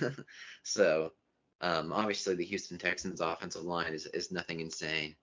[0.62, 1.12] so
[1.61, 5.14] um, obviously the Houston Texans offensive line is is nothing insane,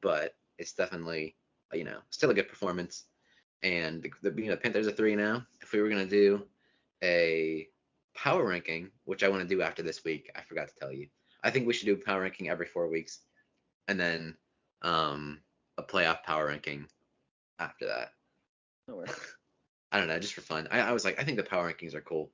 [0.00, 1.36] but it's definitely
[1.72, 3.04] you know still a good performance.
[3.62, 5.46] And the, the you know Panthers are three now.
[5.60, 6.46] If we were going to do
[7.02, 7.68] a
[8.14, 10.30] power ranking, which I want to do after this week.
[10.36, 11.08] I forgot to tell you.
[11.42, 13.20] I think we should do a power ranking every four weeks,
[13.88, 14.36] and then
[14.82, 15.40] um,
[15.78, 16.86] a playoff power ranking
[17.58, 18.12] after that.
[18.88, 19.14] No worries.
[19.92, 20.68] I don't know, just for fun.
[20.70, 22.30] I, I was like, I think the power rankings are cool.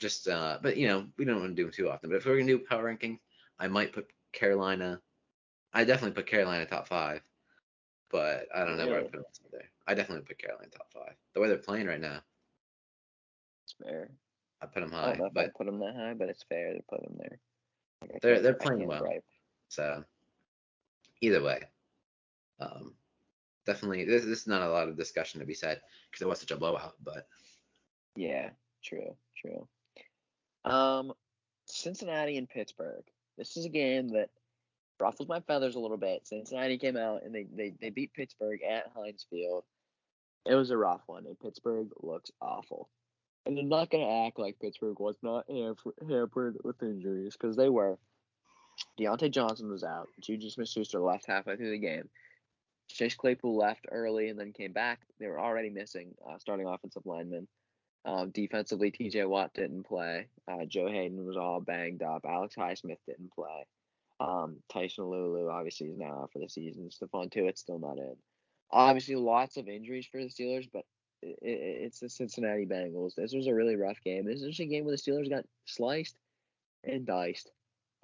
[0.00, 2.10] Just, uh, but you know, we don't want to do them too often.
[2.10, 3.18] But if we're gonna do power ranking,
[3.58, 5.00] I might put Carolina.
[5.72, 7.20] I definitely put Carolina top five,
[8.10, 9.70] but I don't know where I put them there.
[9.86, 11.14] I definitely put Carolina top five.
[11.34, 12.20] The way they're playing right now,
[13.64, 14.10] It's fair.
[14.60, 15.10] I put them I high.
[15.12, 17.38] if But I'd put them that high, but it's fair to put them there.
[18.02, 19.00] Like, They're- they're playing well.
[19.00, 19.24] gripe.
[19.68, 20.04] So
[21.20, 21.62] either way,
[22.60, 22.94] um,
[23.68, 26.40] definitely this, this is not a lot of discussion to be said because it was
[26.40, 26.94] such a blowout.
[27.04, 27.26] But
[28.16, 28.50] Yeah,
[28.82, 29.68] true, true.
[30.64, 31.12] Um,
[31.66, 33.04] Cincinnati and Pittsburgh.
[33.36, 34.30] This is a game that
[34.98, 36.26] ruffles my feathers a little bit.
[36.26, 39.64] Cincinnati came out and they, they, they beat Pittsburgh at Heinz Field.
[40.46, 42.88] It was a rough one, and Pittsburgh looks awful.
[43.44, 47.56] And I'm not going to act like Pittsburgh was not hamper- hampered with injuries, because
[47.56, 47.98] they were.
[48.98, 50.08] Diontae Johnson was out.
[50.20, 52.08] Juju Smith Schuster left halfway through the game.
[52.88, 55.00] Chase Claypool left early and then came back.
[55.18, 57.46] They were already missing uh, starting offensive linemen.
[58.04, 60.28] Um, defensively, TJ Watt didn't play.
[60.50, 62.24] Uh, Joe Haden was all banged up.
[62.26, 63.66] Alex Highsmith didn't play.
[64.20, 66.90] Um, Tyson Alualu obviously is now out for the season.
[66.90, 68.16] Stephon Tuitt's still not in.
[68.70, 70.84] Obviously, lots of injuries for the Steelers, but
[71.24, 73.14] i i it's the Cincinnati Bengals.
[73.14, 74.24] This was a really rough game.
[74.24, 76.16] This was a game where the Steelers got sliced
[76.84, 77.50] and diced.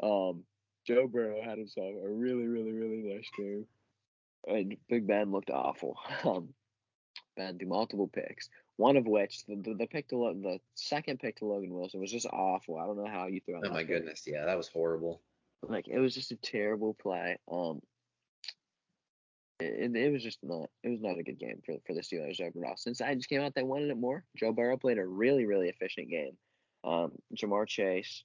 [0.03, 0.45] Um,
[0.87, 3.67] Joe Burrow had himself a really, really, really nice game.
[4.47, 5.97] And Big Ben looked awful.
[6.25, 6.55] Um,
[7.37, 8.49] Ben threw multiple picks.
[8.77, 12.11] One of which, the, the, the pick to the second pick to Logan Wilson was
[12.11, 12.79] just awful.
[12.79, 13.61] I don't know how you threw.
[13.61, 13.71] That.
[13.71, 13.89] Oh my pick.
[13.89, 15.21] goodness, yeah, that was horrible.
[15.63, 17.39] Like it was just a terrible play.
[17.51, 17.81] Um,
[19.61, 20.71] it, it was just not.
[20.83, 22.75] It was not a good game for for the Steelers overall.
[22.75, 24.25] Cincy just came out, they wanted it more.
[24.37, 26.37] Joe Burrow played a really really efficient game.
[26.83, 28.25] Um, Ja'Marr Chase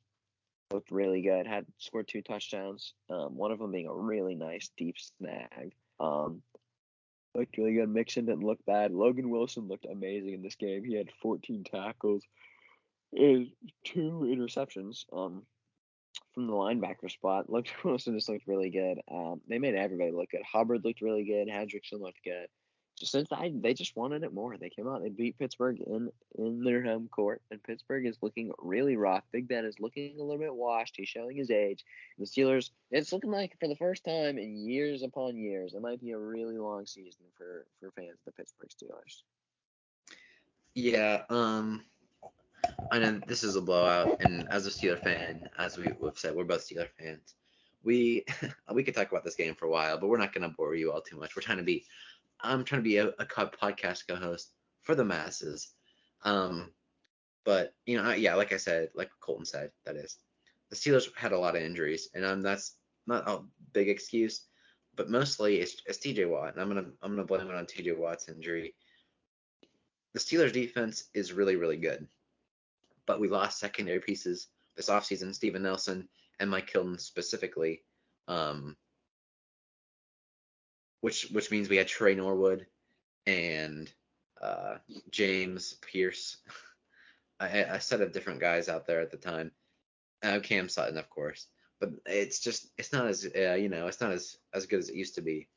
[0.72, 1.48] looked really good.
[1.48, 2.94] Had scored two touchdowns.
[3.10, 5.74] Um, one of them being a really nice deep snag.
[6.00, 6.42] Um,
[7.36, 7.90] looked really good.
[7.90, 8.92] Mixon didn't look bad.
[8.92, 10.84] Logan Wilson looked amazing in this game.
[10.84, 12.24] He had 14 tackles
[13.14, 13.48] and
[13.84, 15.06] two interceptions.
[15.12, 15.44] Um,
[16.34, 17.50] from the linebacker spot.
[17.50, 19.00] Looked Wilson just looked really good.
[19.12, 20.42] Um, they made everybody look good.
[20.50, 21.48] Hubbard looked really good.
[21.48, 22.48] Hendrickson looked good.
[23.06, 24.58] Cincy, they just wanted it more.
[24.58, 25.02] They came out.
[25.02, 29.24] They beat Pittsburgh in in their home court, and Pittsburgh is looking really rough.
[29.32, 30.96] Big Ben is looking a little bit washed.
[30.98, 31.86] He's showing his age.
[32.18, 36.02] The Steelers, it's looking like for the first time in years upon years, it might
[36.02, 39.24] be a really long season for for fans of the Pittsburgh Steelers.
[40.74, 41.24] Yeah.
[41.30, 41.84] Um.
[42.92, 46.36] I know this is a blowout, and as a Steeler fan, as we, have said,
[46.36, 47.36] we're both Steeler fans.
[47.84, 48.26] We
[48.74, 50.76] we could talk about this game for a while, but we're not going to bore
[50.76, 51.36] you all too much.
[51.36, 51.86] We're trying to be,
[52.42, 55.70] I'm trying to be a, a podcast co-host for the masses.
[56.24, 56.72] Um,
[57.46, 60.18] but you know, yeah, like I said, like Coltin said, that is,
[60.70, 62.76] the Steelers had a lot of injuries, and um, that's
[63.08, 63.40] not a
[63.74, 64.42] big excuse,
[64.96, 66.26] but mostly it's, it's T.J.
[66.26, 67.94] Watt, and I'm gonna I'm gonna blame it on T.J.
[67.94, 68.76] Watt's injury.
[70.14, 72.08] The Steelers defense is really really good
[73.10, 76.08] but we lost secondary pieces this offseason, Steven Nelson
[76.40, 77.82] and Mike Hilton specifically,
[78.28, 78.78] um,
[81.02, 82.66] which which means we had Tre Norwood
[83.26, 83.92] and
[84.42, 84.76] uh,
[85.12, 86.38] James Pierce,
[87.40, 89.52] a, a, set of different guys out there at the time.
[90.24, 91.48] Uh, Cam Sutton, of course,
[91.80, 94.90] but it's just it's not as uh, you know it's not as as good as
[94.90, 95.48] it used to be.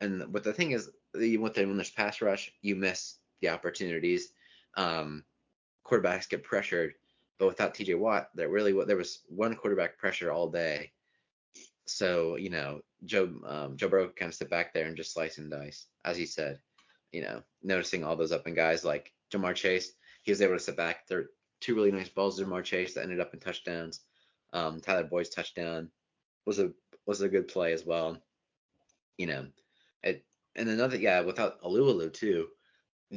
[0.00, 1.22] And but the thing is, with
[1.54, 4.32] the, when there's pass rush, you miss the opportunities.
[4.76, 5.24] Um,
[5.86, 6.94] quarterbacks get pressured,
[7.38, 10.92] but without TJ Watt, there really there was one quarterback pressure all day.
[11.86, 15.38] So you know, Joe um, Joe Burrow kind of sit back there and just slice
[15.38, 16.58] and dice, as he said.
[17.12, 19.92] You know, noticing all those up and guys like Ja'Marr Chase,
[20.22, 21.08] he was able to sit back.
[21.08, 21.26] There
[21.60, 24.00] two really nice balls to Ja'Marr Chase that ended up in touchdowns.
[24.52, 25.90] Um, Tyler Boyd's touchdown
[26.46, 26.72] was a
[27.06, 28.18] was a good play as well.
[29.18, 29.46] You know,
[30.02, 30.24] it
[30.56, 32.48] and another yeah, without Alualu too,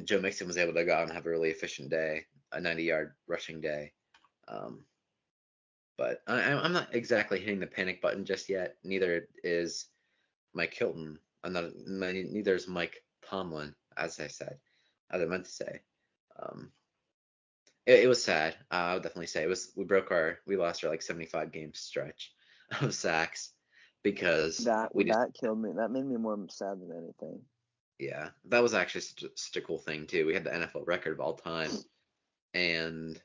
[0.03, 2.83] Joe Mixon was able to go out and have a really efficient day, a 90
[2.83, 3.93] yard rushing day.
[4.47, 4.85] Um,
[5.97, 8.77] but I, am not exactly hitting the panic button just yet.
[8.83, 9.87] Neither is
[10.53, 11.19] Mike Hilton.
[11.43, 14.57] I'm not, neither is Mike Tomlin, as I said,
[15.11, 15.81] as I meant to say.
[16.39, 16.71] Um,
[17.85, 18.55] it, it, was sad.
[18.71, 19.71] Uh, I would definitely say it was.
[19.75, 22.31] We broke our, we lost our like 75 game stretch
[22.81, 23.51] of sacks
[24.03, 25.71] because that we just, that killed me.
[25.75, 27.41] That made me more sad than anything.
[27.99, 30.25] Yeah, that was actually such a, such a cool thing too.
[30.25, 31.71] We had the NFL record of all time,
[32.53, 33.21] and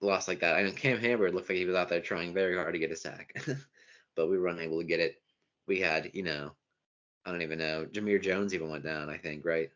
[0.00, 0.56] loss like that.
[0.56, 2.92] I know Cam Heyward looked like he was out there trying very hard to get
[2.92, 3.34] a sack,
[4.16, 5.20] but we were unable to get it.
[5.66, 6.52] We had, you know,
[7.24, 7.86] I don't even know.
[7.90, 9.70] Jamir Jones even went down, I think, right?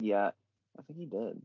[0.00, 0.30] Yeah,
[0.78, 1.40] I think he did.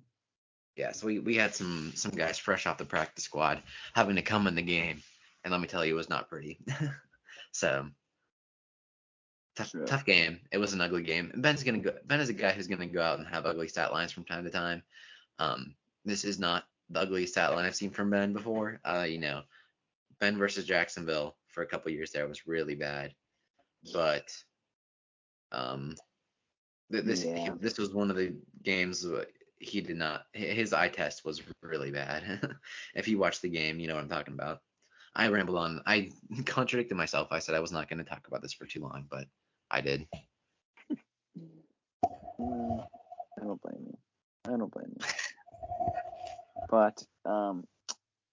[0.75, 3.63] Yeah, so we, we had some some guys fresh off the practice squad
[3.95, 5.01] having to come in the game,
[5.43, 6.59] and let me tell you, it was not pretty.
[7.51, 7.87] so
[9.55, 9.85] tough sure.
[9.85, 10.39] tough game.
[10.51, 11.31] It was an ugly game.
[11.35, 11.93] Ben's gonna go.
[12.05, 14.43] Ben is a guy who's gonna go out and have ugly stat lines from time
[14.43, 14.83] to time.
[15.39, 15.73] Um,
[16.05, 18.79] this is not the ugliest stat line I've seen from Ben before.
[18.85, 19.41] Uh, you know,
[20.19, 23.13] Ben versus Jacksonville for a couple years there was really bad,
[23.93, 24.31] but
[25.51, 25.95] um,
[26.89, 27.53] this yeah.
[27.59, 29.05] this was one of the games
[29.59, 32.55] he did not his eye test was really bad.
[32.95, 34.59] if you watch the game, you know what I'm talking about.
[35.15, 35.81] I rambled on.
[35.85, 36.11] I
[36.45, 37.29] contradicted myself.
[37.31, 39.25] I said I was not going to talk about this for too long, but
[39.71, 40.07] I did.
[40.91, 40.95] I
[43.43, 43.97] don't blame you.
[44.45, 45.05] I don't blame you.
[46.69, 47.65] But um,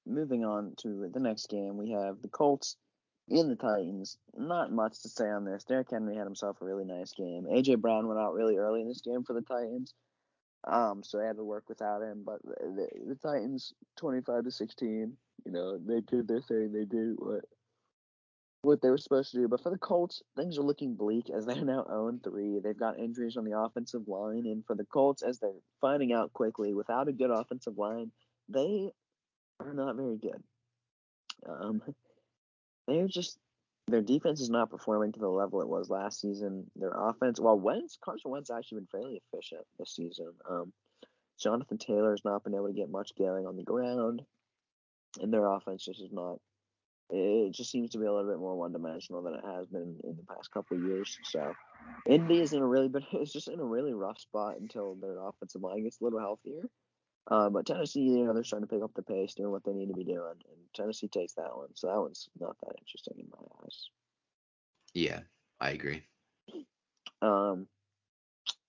[0.06, 2.76] moving on to the next game, we have the Colts
[3.28, 4.18] in the Titans.
[4.36, 5.64] Not much to say on this.
[5.64, 7.46] Derrick Henry had himself a really nice game.
[7.50, 9.94] AJ Brown went out really early in this game for the Titans,
[10.66, 12.22] um, so they had to work without him.
[12.24, 16.72] But the, the Titans, 25 to 16, you know, they did their thing.
[16.72, 17.44] They did what
[18.64, 19.48] what they were supposed to do.
[19.48, 22.60] But for the Colts, things are looking bleak as they're now 0 3.
[22.60, 24.46] They've got injuries on the offensive line.
[24.46, 28.10] And for the Colts, as they're finding out quickly, without a good offensive line,
[28.48, 28.90] they
[29.60, 30.42] are not very good.
[31.48, 31.82] Um,
[32.86, 33.38] they're just
[33.86, 36.70] their defense is not performing to the level it was last season.
[36.76, 40.32] Their offense, while Wentz, Carson Wentz actually been fairly efficient this season.
[40.48, 40.72] Um,
[41.38, 44.22] Jonathan Taylor has not been able to get much going on the ground,
[45.20, 46.38] and their offense just is not.
[47.10, 49.96] It just seems to be a little bit more one dimensional than it has been
[50.04, 51.18] in the past couple of years.
[51.22, 51.52] So,
[52.08, 55.18] Indy is in a really, but it's just in a really rough spot until their
[55.18, 56.62] offensive line gets a little healthier.
[57.26, 59.72] Uh, but Tennessee, you know, they're starting to pick up the pace, doing what they
[59.72, 61.68] need to be doing, and Tennessee takes that one.
[61.74, 63.88] So that one's not that interesting in my eyes.
[64.92, 65.20] Yeah,
[65.60, 66.02] I agree.
[67.22, 67.66] Um,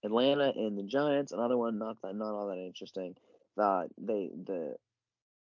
[0.03, 3.16] Atlanta and the Giants, another one not that not all that interesting.
[3.58, 4.76] Uh, they the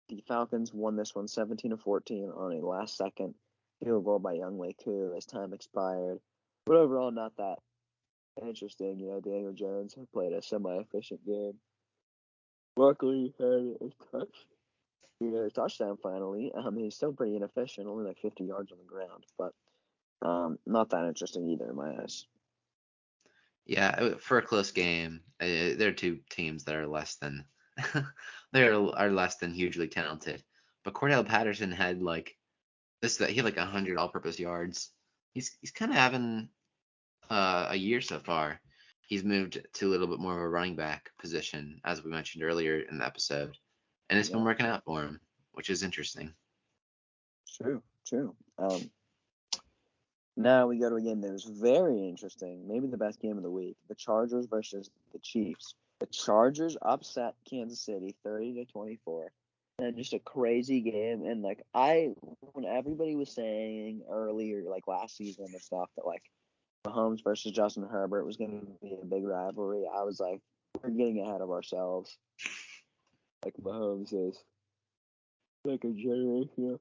[0.10, 3.34] the Falcons won this one 17 to 14 on a last second
[3.84, 6.20] field goal by Younghoe Koo as time expired.
[6.66, 7.58] But overall, not that
[8.41, 8.99] interesting.
[8.99, 11.54] You know, Daniel Jones played a semi-efficient game.
[12.76, 14.36] Luckily, he had a touch,
[15.20, 16.52] he had a touchdown finally.
[16.56, 19.54] Um, he's still pretty inefficient, only like 50 yards on the ground, but
[20.28, 22.26] um, not that interesting either in my eyes.
[23.66, 27.46] Yeah, uh, for a close game, uh, there are two teams that are less than
[28.52, 30.44] they are, are less than hugely talented.
[30.84, 32.36] But Cordarrelle Patterson had like
[33.02, 34.90] this that he had like hundred all-purpose yards.
[35.34, 36.50] He's he's kind of having
[37.30, 38.60] uh, a year so far.
[39.06, 42.43] He's moved to a little bit more of a running back position, as we mentioned
[42.43, 43.58] earlier in the episode,
[44.10, 44.36] and it's yeah.
[44.36, 45.20] been working out for him,
[45.51, 46.34] which is interesting.
[47.58, 48.36] True, true.
[48.58, 48.89] Um,
[50.36, 53.43] now we go to a game that was very interesting, maybe the best game of
[53.43, 53.78] the week.
[53.88, 55.76] The Chargers versus the Chiefs.
[55.99, 59.32] The Chargers upset Kansas City 30 to 24.
[59.80, 61.24] And just a crazy game.
[61.26, 62.14] And like I
[62.54, 66.24] when everybody was saying earlier, like last season and stuff, that like
[66.86, 70.42] Mahomes versus Justin Herbert was gonna be a big rivalry, I was like,
[70.82, 72.18] we're getting ahead of ourselves.
[73.44, 74.38] Like Mahomes is
[75.66, 76.80] like a generation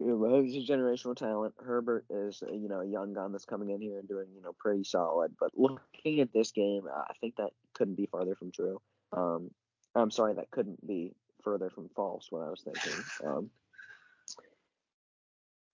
[0.00, 1.54] you know, Mahomes is generational talent.
[1.64, 4.42] Herbert is, uh, you know, a young gun that's coming in here and doing, you
[4.42, 5.32] know, pretty solid.
[5.38, 8.80] But looking at this game, I think that couldn't be farther from true.
[9.12, 9.50] Um,
[9.94, 12.26] I'm sorry, that couldn't be further from false.
[12.30, 13.04] What I was thinking.
[13.24, 13.50] Um,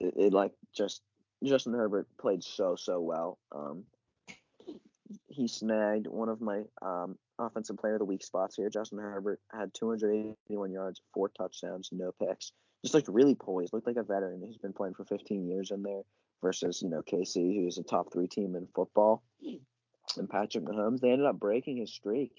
[0.01, 1.01] it, it like just
[1.45, 3.39] Justin Herbert played so so well.
[3.55, 3.85] Um,
[5.29, 8.71] he snagged one of my um, offensive player of the week spots here.
[8.71, 13.97] Justin Herbert had 281 yards, four touchdowns, no picks just looked really poised, looked like
[13.97, 16.03] a veteran who's been playing for 15 years in there
[16.43, 19.23] versus, you know, KC, who's a top three team in football.
[20.17, 22.33] And Patrick Mahomes, they ended up breaking his streak.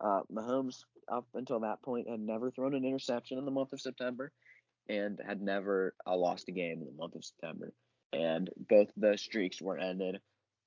[0.00, 0.80] Uh, Mahomes,
[1.10, 4.32] up until that point, had never thrown an interception in the month of September
[4.88, 7.72] and had never uh, lost a game in the month of September.
[8.12, 10.20] And both the streaks were ended.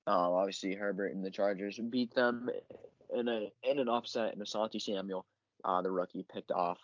[0.08, 2.50] Uh, obviously, Herbert and the Chargers beat them
[3.16, 5.26] in a in an offset, and Asante Samuel,
[5.64, 6.80] uh, the rookie, picked off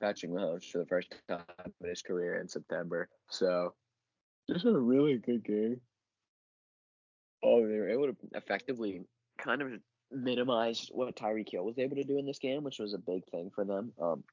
[0.00, 1.42] Patrick Mahomes for the first time
[1.82, 3.08] in his career in September.
[3.28, 3.74] So
[4.50, 5.80] just a really good game.
[7.42, 9.02] Oh, they were able to effectively
[9.38, 9.72] kind of
[10.10, 13.24] minimize what Tyreek Hill was able to do in this game, which was a big
[13.30, 13.92] thing for them.
[14.00, 14.24] Um,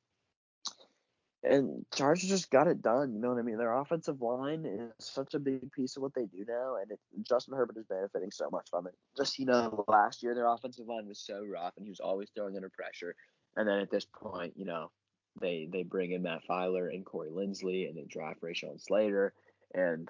[1.43, 3.13] and Chargers just got it done.
[3.13, 3.57] You know what I mean?
[3.57, 6.99] Their offensive line is such a big piece of what they do now, and it,
[7.27, 8.95] Justin Herbert is benefiting so much from it.
[9.15, 12.29] Just you know, last year their offensive line was so rough, and he was always
[12.35, 13.15] throwing under pressure.
[13.55, 14.91] And then at this point, you know,
[15.39, 19.33] they they bring in Matt Feiler and Corey Linsley, and they draft Rashawn Slater,
[19.73, 20.09] and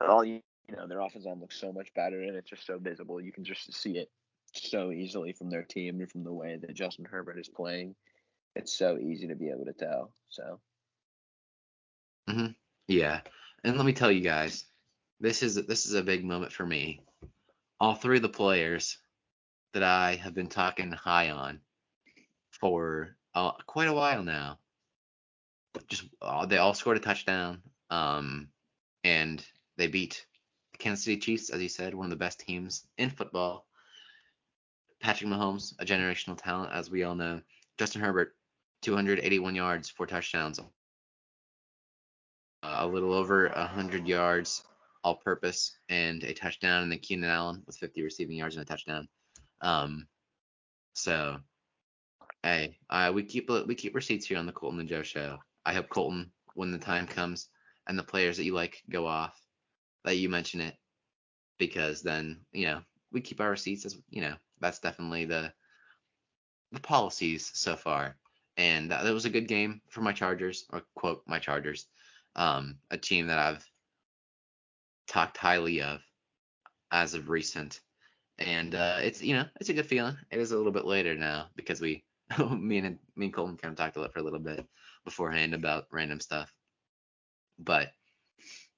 [0.00, 3.20] all you know their offensive line looks so much better, and it's just so visible.
[3.20, 4.10] You can just see it
[4.52, 7.94] so easily from their team and from the way that Justin Herbert is playing.
[8.58, 10.12] It's so easy to be able to tell.
[10.28, 10.60] So.
[12.28, 12.56] Mhm.
[12.88, 13.20] Yeah,
[13.62, 14.64] and let me tell you guys,
[15.20, 17.00] this is this is a big moment for me.
[17.78, 18.98] All three of the players
[19.74, 21.60] that I have been talking high on
[22.50, 24.58] for uh, quite a while now.
[25.86, 28.48] Just uh, they all scored a touchdown, um,
[29.04, 29.44] and
[29.76, 30.26] they beat
[30.72, 33.66] the Kansas City Chiefs, as you said, one of the best teams in football.
[35.00, 37.40] Patrick Mahomes, a generational talent, as we all know.
[37.78, 38.34] Justin Herbert,
[38.82, 40.64] 281 yards, four touchdowns, uh,
[42.62, 44.64] a little over 100 yards
[45.04, 46.82] all-purpose, and a touchdown.
[46.82, 49.08] And then Keenan Allen with 50 receiving yards and a touchdown.
[49.60, 50.06] Um,
[50.94, 51.38] so
[52.42, 55.38] Hey, uh, we keep we keep receipts here on the Coltin and Joe show.
[55.66, 57.48] I hope Coltin, when the time comes
[57.88, 59.40] and the players that you like go off,
[60.04, 60.76] that you mention it,
[61.58, 65.52] because then you know we keep our receipts as you know that's definitely the
[66.70, 68.16] the policies so far.
[68.58, 71.86] And that, was a good game for my Chargers, or quote my Chargers,
[72.34, 73.64] um, a team that I've
[75.06, 76.00] talked highly of
[76.90, 77.80] as of recent.
[78.38, 80.16] And uh, it's you know it's a good feeling.
[80.30, 82.04] It is a little bit later now because we
[82.50, 84.66] me and me and Coltin kind of talked a lot for a little bit
[85.04, 86.52] beforehand about random stuff.
[87.60, 87.92] But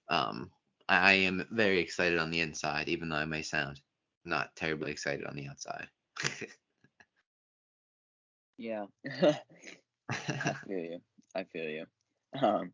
[0.08, 0.50] um,
[0.88, 3.80] I am very excited on the inside, even though I may sound
[4.26, 5.88] not terribly excited on the outside.
[8.60, 8.84] yeah,
[10.10, 10.98] I feel you.
[11.34, 11.86] I feel you.
[12.40, 12.72] Um,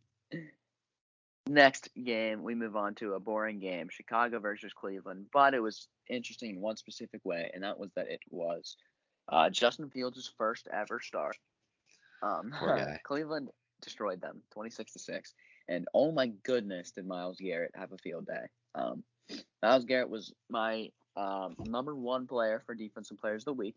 [1.49, 5.87] next game, we move on to a boring game, Chicago versus Cleveland, but it was
[6.11, 8.77] interesting in one specific way, and that was that it was
[9.29, 11.37] uh, Justin Fields' first ever start.
[12.21, 12.53] Um,
[13.05, 15.35] Cleveland destroyed them, 26 to six.
[15.69, 18.47] And oh my goodness, did Myles Garrett have a field day?
[18.75, 19.05] Um,
[19.63, 23.77] Myles Garrett was my um, number one player for defensive players of the week.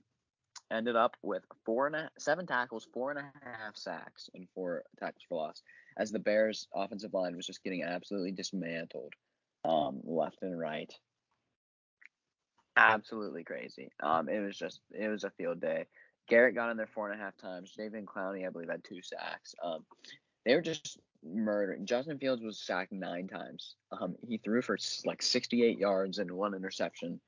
[0.72, 4.84] Ended up with four and a, seven tackles, four and a half sacks, and four
[4.99, 5.63] tackles for loss,
[5.97, 9.13] as the Bears' offensive line was just getting absolutely dismantled,
[9.65, 10.93] um, left and right.
[12.78, 13.89] Absolutely crazy.
[14.01, 15.86] Um, it was just it was a field day.
[16.30, 17.74] Garrett got in there four and a half times.
[17.78, 19.55] Jadeveon Clowney, I believe, had two sacks.
[19.63, 19.84] Um,
[20.45, 21.86] they were just murdering.
[21.86, 23.76] Justin Fields was sacked nine times.
[23.91, 27.20] Um, he threw for like 68 yards and one interception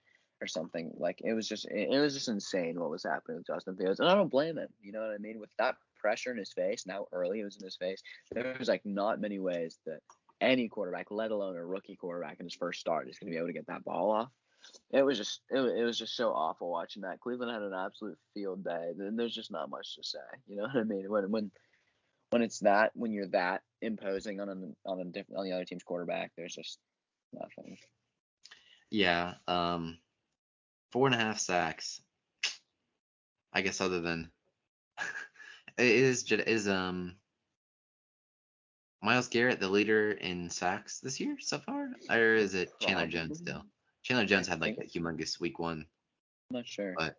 [0.41, 0.91] or something.
[0.97, 4.09] Like it was just it, was just insane what was happening with Justin Fields, and
[4.09, 4.69] I don't blame him.
[4.81, 5.39] You know what I mean?
[5.39, 8.01] With that pressure in his face, now early it was in his face.
[8.31, 9.99] There was like not many ways that
[10.41, 13.37] any quarterback, let alone a rookie quarterback in his first start, is going to be
[13.37, 14.29] able to get that ball off
[14.91, 17.19] it was just it, it was just so awful watching that.
[17.19, 18.91] Cleveland had an absolute field day.
[18.95, 20.19] There's just not much to say.
[20.47, 21.09] You know what I mean?
[21.09, 21.51] When when
[22.29, 25.65] when it's that when you're that imposing on an on a different on the other
[25.65, 26.79] team's quarterback, there's just
[27.33, 27.77] nothing.
[28.89, 29.35] Yeah.
[29.47, 29.97] Um.
[30.91, 32.01] Four and a half sacks.
[33.53, 34.31] I guess other than
[35.77, 37.15] it is is um
[39.01, 43.39] Myles Garrett the leader in sacks this year so far, or is it Chandler Jones
[43.39, 43.63] still?
[44.03, 45.85] Chandler Jones had like a humongous week one.
[46.49, 46.93] I'm not sure.
[46.97, 47.15] But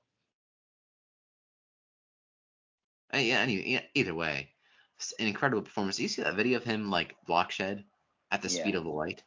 [3.15, 4.51] uh, yeah, anyway, either way,
[5.19, 5.99] an incredible performance.
[5.99, 7.85] You see that video of him like block shed
[8.31, 8.61] at the yeah.
[8.61, 9.23] speed of light?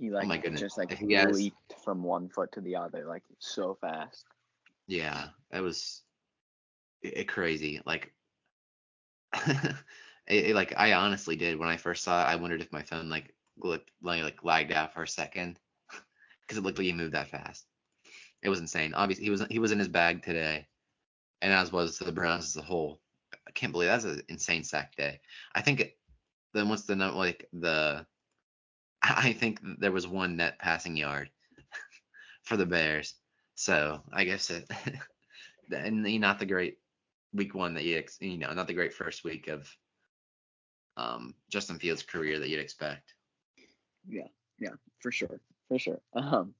[0.00, 0.62] He like oh my goodness.
[0.62, 4.24] just like he leaped from one foot to the other like so fast.
[4.86, 6.00] Yeah, that was
[7.02, 7.82] it, crazy.
[7.84, 8.10] Like
[9.46, 9.76] it,
[10.26, 12.32] it, like I honestly did when I first saw it.
[12.32, 15.60] I wondered if my phone like looked like, like lagged out for a second
[16.40, 17.66] because it looked like he moved that fast.
[18.42, 18.94] It was insane.
[18.94, 20.66] Obviously, he was he was in his bag today,
[21.42, 23.02] and as was the Browns as a whole.
[23.46, 25.20] I can't believe that's an insane sack day.
[25.54, 25.98] I think it,
[26.54, 28.06] then once the like the
[29.02, 31.30] I think there was one net passing yard
[32.44, 33.14] for the Bears.
[33.54, 34.70] So I guess it
[35.72, 36.78] and not the great
[37.32, 39.68] week one that you you know not the great first week of
[40.96, 43.14] um, Justin Fields' career that you'd expect.
[44.08, 44.28] Yeah,
[44.58, 46.00] yeah, for sure for sure.
[46.14, 46.54] Um,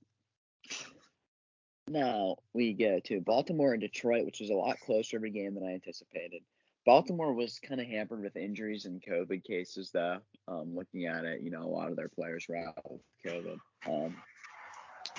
[1.88, 5.54] now we go to Baltimore and Detroit, which was a lot closer of a game
[5.54, 6.42] than I anticipated.
[6.86, 10.18] Baltimore was kind of hampered with injuries and COVID cases, though.
[10.48, 13.58] Um, looking at it, you know, a lot of their players were out with COVID.
[13.86, 14.16] Um,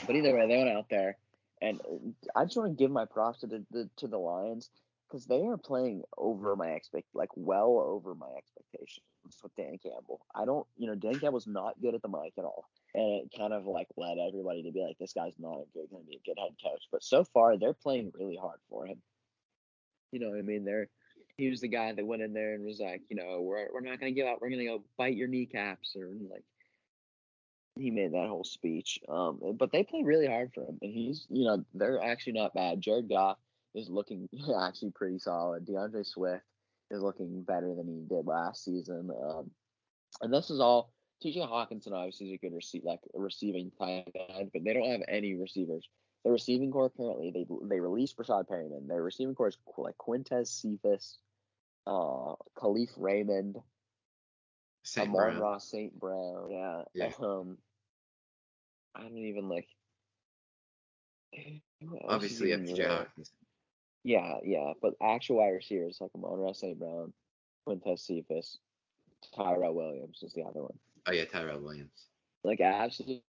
[0.06, 1.18] but either way, they went out there,
[1.62, 1.80] and
[2.36, 4.70] I just want to give my props to the, to the Lions
[5.08, 9.02] because they are playing over my expect, like well over my expectations
[9.44, 10.26] with Dan Campbell.
[10.34, 13.38] I don't, you know, Dan Campbell's not good at the mic at all and it
[13.38, 16.30] kind of like led everybody to be like, this guy's not going to be a
[16.30, 16.84] good head coach.
[16.92, 19.02] But so far, they're playing really hard for him.
[20.12, 20.66] You know what I mean?
[20.66, 20.90] They're
[21.42, 23.82] he was the guy that went in there and was like, you know, we're we're
[23.82, 24.38] not to give up.
[24.40, 26.44] We're to go bite your kneecaps or like.
[27.80, 29.00] He made that whole speech.
[29.08, 32.54] Um, but they play really hard for him, and he's, you know, they're actually not
[32.54, 32.82] bad.
[32.82, 33.38] Jared Goff
[33.74, 34.28] is looking
[34.62, 35.66] actually pretty solid.
[35.66, 36.44] D'Andre Swift
[36.92, 39.10] is looking better than he did last season.
[39.10, 39.52] Um,
[40.22, 40.92] and this is all
[41.24, 45.02] TJ Hockenson obviously is a good receive like receiving tight end, but they don't have
[45.08, 45.88] any receivers.
[46.24, 48.88] The receiving core currently they they released Breshad Perriman.
[48.88, 51.18] Their receiving core is like Quintez Cephus,
[51.88, 53.58] uh, Kalif Raymond,
[54.84, 55.08] St.
[55.08, 55.98] Amon Ross St.
[56.00, 56.50] Brown.
[56.50, 56.82] Yeah.
[56.94, 57.12] yeah.
[57.20, 57.58] Um,
[58.96, 59.68] I don't even like.
[62.08, 63.06] Obviously, you have TJ
[64.04, 66.78] Yeah, yeah, but actual wide receivers like Amon-Ra St.
[66.78, 67.14] Brown,
[67.66, 68.58] Quintez Cephus,
[69.34, 70.78] Tyrell Williams is the other one.
[71.06, 72.10] Oh yeah, Tyrell Williams.
[72.44, 73.24] Like absolutely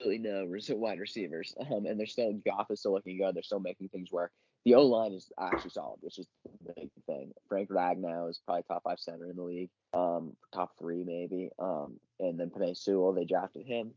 [0.00, 1.54] no wide receivers.
[1.70, 3.34] Um, and they're still Goff is still looking good.
[3.34, 4.32] They're still making things work.
[4.66, 7.32] The O line is actually solid, which is the big thing.
[7.48, 9.70] Frank Ragnow is probably top five center in the league.
[9.94, 11.50] Um, top three maybe.
[11.60, 13.92] Um, and then Penei Sewell, they drafted him.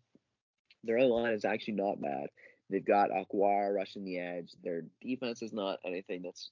[0.84, 2.28] Their O line is actually not bad.
[2.70, 4.51] They've got Okwara rushing the edge.
[4.63, 6.51] Their defense is not anything that's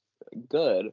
[0.50, 0.88] good,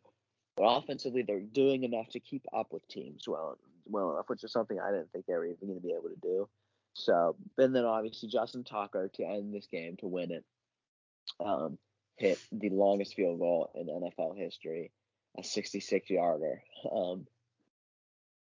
[0.55, 3.57] but offensively they're doing enough to keep up with teams well
[3.87, 6.11] well enough, which is something I didn't think they were even going to be able
[6.11, 6.47] to do.
[6.93, 10.45] So, and then obviously Justin Tucker to end this game to win it,
[11.41, 11.79] um,
[12.17, 14.91] hit the longest field goal in NFL history,
[15.39, 16.63] a 66 yarder.
[16.91, 17.27] Um,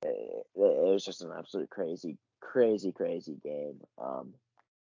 [0.03, 3.81] it, it, was just an absolute crazy, crazy, crazy game.
[4.01, 4.33] Um,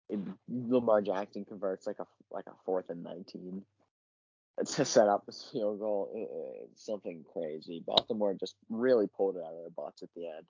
[0.09, 3.63] it, Lamar Jackson converts like a like a fourth and 19
[4.67, 6.11] to set up this field goal.
[6.71, 7.83] It's something crazy.
[7.85, 10.47] Baltimore just really pulled it out of their butts at the end.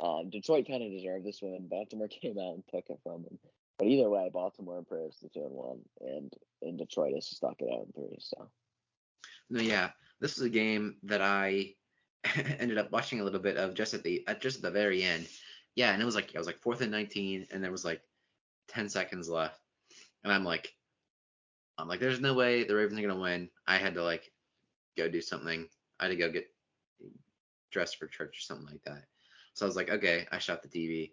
[0.00, 1.68] Um, Detroit kind of deserved this win.
[1.68, 3.38] Baltimore came out and took it from them.
[3.78, 7.68] But either way, Baltimore improves to two and one, and and Detroit is stuck at
[7.68, 8.16] out and three.
[8.20, 8.48] So.
[9.50, 11.74] No, yeah, this is a game that I
[12.58, 15.02] ended up watching a little bit of just at the at just at the very
[15.02, 15.26] end.
[15.74, 18.00] Yeah, and it was like I was like fourth and nineteen, and there was like
[18.68, 19.60] ten seconds left,
[20.22, 20.72] and I'm like,
[21.76, 23.50] I'm like, there's no way the Ravens are gonna win.
[23.66, 24.30] I had to like
[24.96, 25.68] go do something.
[25.98, 26.48] I had to go get
[27.70, 29.04] dressed for church or something like that.
[29.54, 31.10] So I was like, okay, I shot the TV.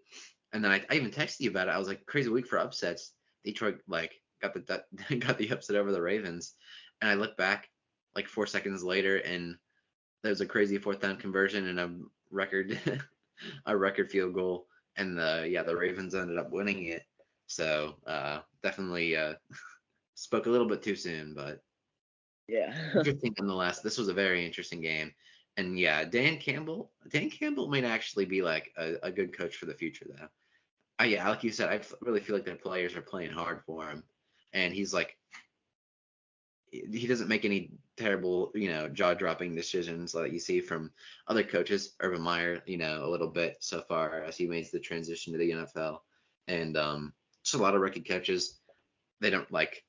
[0.54, 1.72] And then I, I even texted you about it.
[1.72, 3.14] I was like, crazy week for upsets.
[3.44, 4.84] Detroit like got the
[5.18, 6.54] got the upset over the Ravens.
[7.02, 7.70] And I look back
[8.16, 9.56] like four seconds later and
[10.24, 11.92] there was a crazy fourth down conversion and a
[12.30, 12.80] record
[13.66, 14.68] a record field goal.
[14.98, 17.04] And the yeah, the Ravens ended up winning it.
[17.48, 19.34] So uh, definitely uh,
[20.16, 21.62] spoke a little bit too soon, but
[22.48, 22.74] Yeah.
[22.96, 23.80] interesting nonetheless.
[23.82, 25.12] This was a very interesting game.
[25.58, 29.66] And yeah, Dan Campbell, Dan Campbell might actually be like a, a good coach for
[29.66, 30.28] the future, though.
[31.02, 33.88] I, yeah, like you said, I really feel like the players are playing hard for
[33.88, 34.04] him,
[34.54, 35.18] and he's like,
[36.70, 40.92] he doesn't make any terrible, you know, jaw-dropping decisions like you see from
[41.28, 41.96] other coaches.
[42.02, 45.40] Urban Meyer, you know, a little bit so far as he makes the transition to
[45.40, 46.02] the NFL,
[46.48, 48.60] and um, just a lot of rookie coaches.
[49.22, 49.84] They don't like,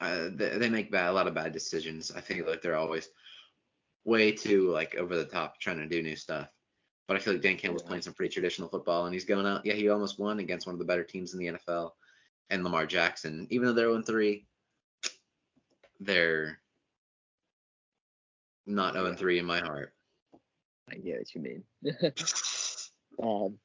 [0.00, 2.10] uh, they, they make bad, a lot of bad decisions.
[2.10, 3.08] I think like they're always
[4.04, 6.48] way too like over the top trying to do new stuff.
[7.08, 7.88] But I feel like Dan Campbell's Yeah.
[7.88, 9.66] playing some pretty traditional football, and he's going out.
[9.66, 11.92] Yeah, he almost won against one of the better teams in the NFL,
[12.50, 13.46] and Lamar Jackson.
[13.50, 14.46] Even though they're 0 3,
[16.00, 16.60] they're
[18.66, 19.94] not 0 3 in my heart.
[20.90, 21.64] I get what you mean.
[23.22, 23.58] um,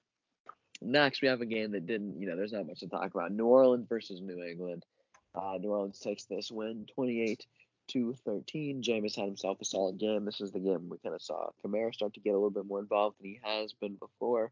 [0.81, 3.31] next, we have a game that didn't, you know, there's not much to talk about.
[3.31, 4.85] New Orleans versus New England.
[5.35, 7.45] Uh, New Orleans takes this win 28
[7.89, 8.81] to 13.
[8.81, 10.25] Jameis had himself a solid game.
[10.25, 12.65] This is the game we kind of saw Kamara start to get a little bit
[12.65, 14.51] more involved than he has been before.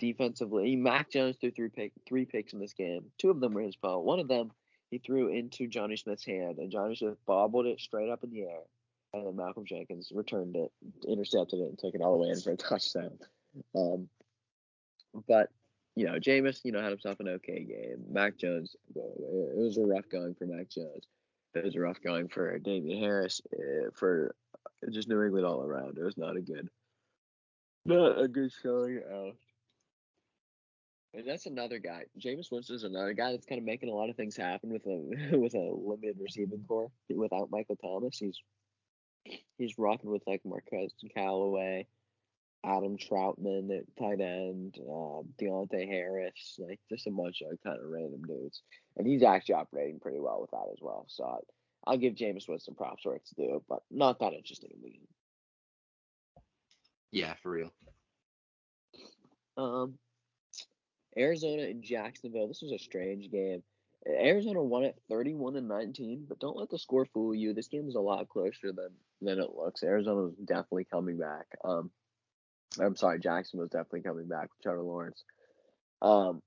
[0.00, 3.06] Defensively, Mac Jones threw three, pick, three picks in this game.
[3.18, 4.04] Two of them were his fault.
[4.04, 4.52] One of them
[4.90, 8.42] he threw into Jonnu Smith's hand, and Jonnu Smith bobbled it straight up in the
[8.42, 8.62] air.
[9.12, 10.70] And then Malcolm Jenkins returned it,
[11.06, 13.18] intercepted it, and took it all the way in for a touchdown.
[13.74, 14.08] Um,
[15.26, 15.50] but
[15.96, 18.04] you know, Jameis, you know, had himself an okay game.
[18.08, 21.06] Mac Jones, it was a rough going for Mac Jones.
[21.54, 24.34] It was rough going for Damien Harris, uh, for
[24.90, 25.98] just New England all around.
[25.98, 26.68] It was not a good,
[27.84, 29.34] not a good showing out.
[31.14, 32.04] And that's another guy.
[32.20, 34.86] Jameis Winston is another guy that's kind of making a lot of things happen with
[34.86, 36.90] a with a limited receiving core.
[37.08, 38.40] Without Michael Thomas, he's
[39.56, 41.86] he's rocking with like Marquez and Callaway,
[42.64, 47.88] Adam Trautman at tight end, um, Deonte Harris, like just a bunch of kind of
[47.88, 48.62] random dudes.
[48.96, 51.06] And he's actually operating pretty well with that as well.
[51.08, 51.38] So I,
[51.86, 54.98] I'll give Jameis Winston props where it's due, but not that interesting in the.
[57.10, 57.72] Yeah, for real.
[59.56, 59.94] Um,
[61.16, 62.48] Arizona and Jacksonville.
[62.48, 63.62] This was a strange game.
[64.06, 67.52] Arizona won it 31 to 19, but don't let the score fool you.
[67.52, 68.90] This game was a lot closer than
[69.20, 69.82] than it looks.
[69.82, 71.46] Arizona was definitely coming back.
[71.64, 71.90] Um,
[72.80, 75.24] I'm sorry, Jackson was definitely coming back with Trevor Lawrence.
[76.02, 76.42] Um,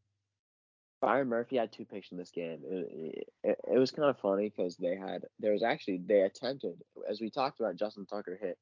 [1.01, 2.59] Byron Murphy had two picks in this game.
[2.63, 6.75] It, it, it was kind of funny because they had there was actually they attempted
[7.09, 7.75] as we talked about.
[7.75, 8.57] Justin Tucker hit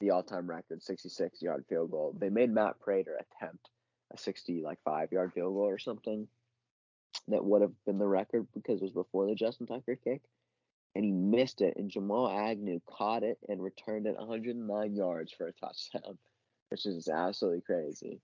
[0.00, 2.16] the all-time record 66 yard field goal.
[2.18, 3.68] They made Matt Prater attempt
[4.12, 6.26] a 60 like five yard field goal or something
[7.28, 10.22] that would have been the record because it was before the Justin Tucker kick.
[10.96, 15.48] And he missed it, and Jamal Agnew caught it and returned it 109 yards for
[15.48, 16.18] a touchdown,
[16.74, 18.20] which is absolutely crazy.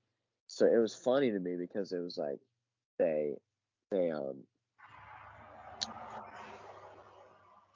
[0.48, 2.40] So it was funny to me because it was like
[2.98, 3.34] they
[3.92, 4.38] they um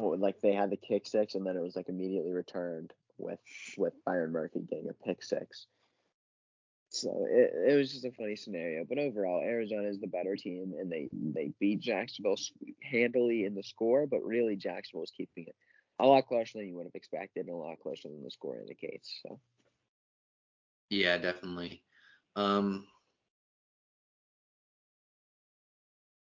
[0.01, 3.39] like they had the kick six and then it was like immediately returned with
[3.79, 5.68] with Byron Murphy getting a pick six.
[6.89, 10.75] So it, it was just a funny scenario, but overall, Arizona is the better team,
[10.77, 12.37] and they they beat Jacksonville
[12.83, 14.09] handily in the score.
[14.09, 15.55] But really, Jacksonville was keeping it
[16.01, 18.59] a lot closer than you would have expected, and a lot closer than the score
[18.59, 19.20] indicates.
[19.22, 19.39] So
[20.95, 21.82] Yeah, definitely.
[22.36, 22.86] Um,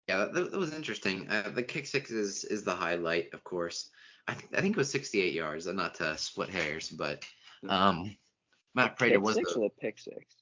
[0.07, 1.27] yeah, that, that was interesting.
[1.29, 3.89] Uh, the kick six is is the highlight, of course.
[4.27, 5.67] I think I think it was 68 yards.
[5.67, 7.25] Not to split hairs, but
[7.67, 8.15] um,
[8.75, 10.35] Matt Prater was six the, or the pick six.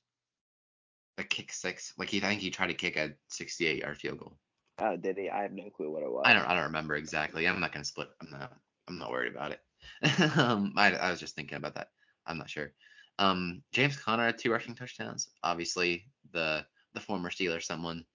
[1.18, 1.93] a kick six.
[1.97, 4.38] Like he, I think he tried to kick a 68 yard field goal.
[4.78, 5.30] Oh, did he?
[5.30, 6.24] I have no clue what it was.
[6.26, 7.47] I don't I don't remember exactly.
[7.47, 8.09] I'm not gonna split.
[8.22, 8.53] I'm not
[8.88, 9.59] I'm not worried about it.
[10.38, 11.89] um, I I was just thinking about that.
[12.28, 12.74] I'm not sure.
[13.20, 15.30] Um, James Conner had two rushing touchdowns.
[15.43, 18.05] Obviously, the the former Steeler, someone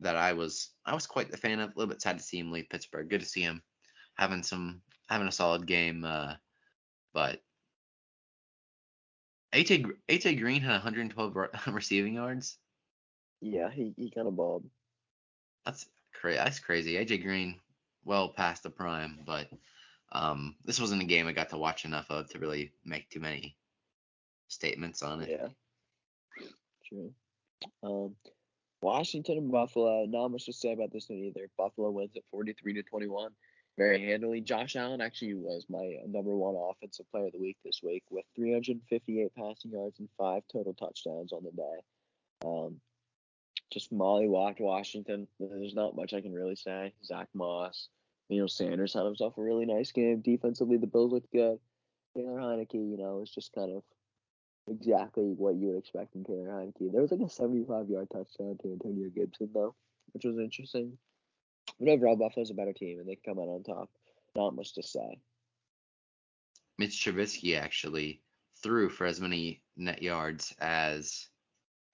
[0.00, 1.70] that I was I was quite a fan of.
[1.70, 3.08] A little bit sad to see him leave Pittsburgh.
[3.08, 3.62] Good to see him
[4.14, 6.04] having some having a solid game.
[6.04, 6.34] Uh,
[7.12, 7.40] but
[9.54, 12.58] AJ AJ Green had 112 re- receiving yards.
[13.40, 14.64] Yeah, he he kind of balled.
[15.66, 16.38] That's crazy.
[16.38, 16.94] That's crazy.
[16.94, 17.60] AJ Green,
[18.04, 19.48] well past the prime, but
[20.12, 23.20] um, this wasn't a game I got to watch enough of to really make too
[23.20, 23.56] many
[24.54, 25.30] statements on it.
[25.30, 25.48] Yeah,
[26.88, 27.12] true.
[27.82, 28.14] Um,
[28.82, 30.04] Washington and Buffalo.
[30.06, 31.48] Not much to say about this one either.
[31.56, 33.30] Buffalo wins at 43 to 21.
[33.76, 34.40] very handily.
[34.40, 38.24] Josh Allen actually was my number one offensive player of the week this week with
[38.36, 42.48] 358 passing yards and five total touchdowns on the day.
[42.48, 42.76] Um,
[43.72, 45.26] just Molly walked Washington.
[45.40, 46.92] There's not much I can really say.
[47.04, 47.88] Zach Moss,
[48.28, 50.20] you know, Sanders had himself a really nice game.
[50.20, 51.58] Defensively, the Bills looked good.
[52.16, 53.82] Taylor Heinicke, you know, was just kind of
[54.68, 56.92] exactly what you would expect from Taylor Heinicke.
[56.92, 59.74] There was like a 75 yard touchdown to Antonio Gibson, though,
[60.12, 60.96] which was interesting.
[61.80, 63.90] But overall, Buffalo's a better team, and they come out on top.
[64.36, 65.20] Not much to say.
[66.78, 68.20] Mitch Trubisky actually
[68.62, 71.28] threw for as many net yards as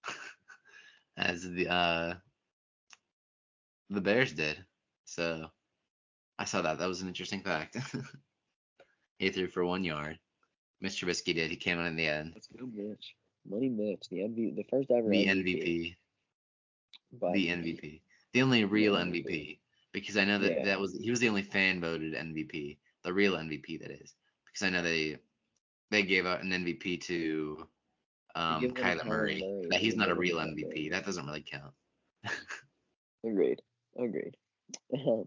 [1.17, 2.13] as the uh
[3.89, 4.63] the Bears did.
[5.05, 5.47] So
[6.39, 6.79] I saw that.
[6.79, 7.77] That was an interesting fact.
[9.19, 10.17] he threw for one yard.
[10.81, 11.49] Mitch Trubisky did.
[11.51, 12.31] He came in in the end.
[12.33, 13.15] Let's go, Mitch.
[13.49, 15.95] Money Mitch, the MVP, the first ever The MVP.
[17.13, 17.33] MVP.
[17.33, 18.01] The MVP.
[18.33, 19.59] The only real MVP.
[19.93, 20.65] Because I know that Yeah.
[20.65, 22.77] that was he was the only fan voted MVP.
[23.03, 24.13] The real MVP that is.
[24.45, 25.17] Because I know they
[25.89, 27.67] they gave out an MVP to
[28.35, 29.41] um give one to Kyler Murray.
[29.41, 30.37] Murray, That he's not a real.
[30.37, 30.91] MVP.
[30.91, 31.73] That doesn't really count.
[33.25, 33.61] Agreed.
[33.97, 34.37] Agreed.
[34.93, 35.25] Um,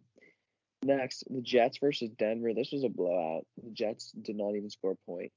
[0.82, 2.52] Next, the Jets versus Denver.
[2.52, 3.46] This was a blowout.
[3.62, 5.32] The Jets did not even score a point.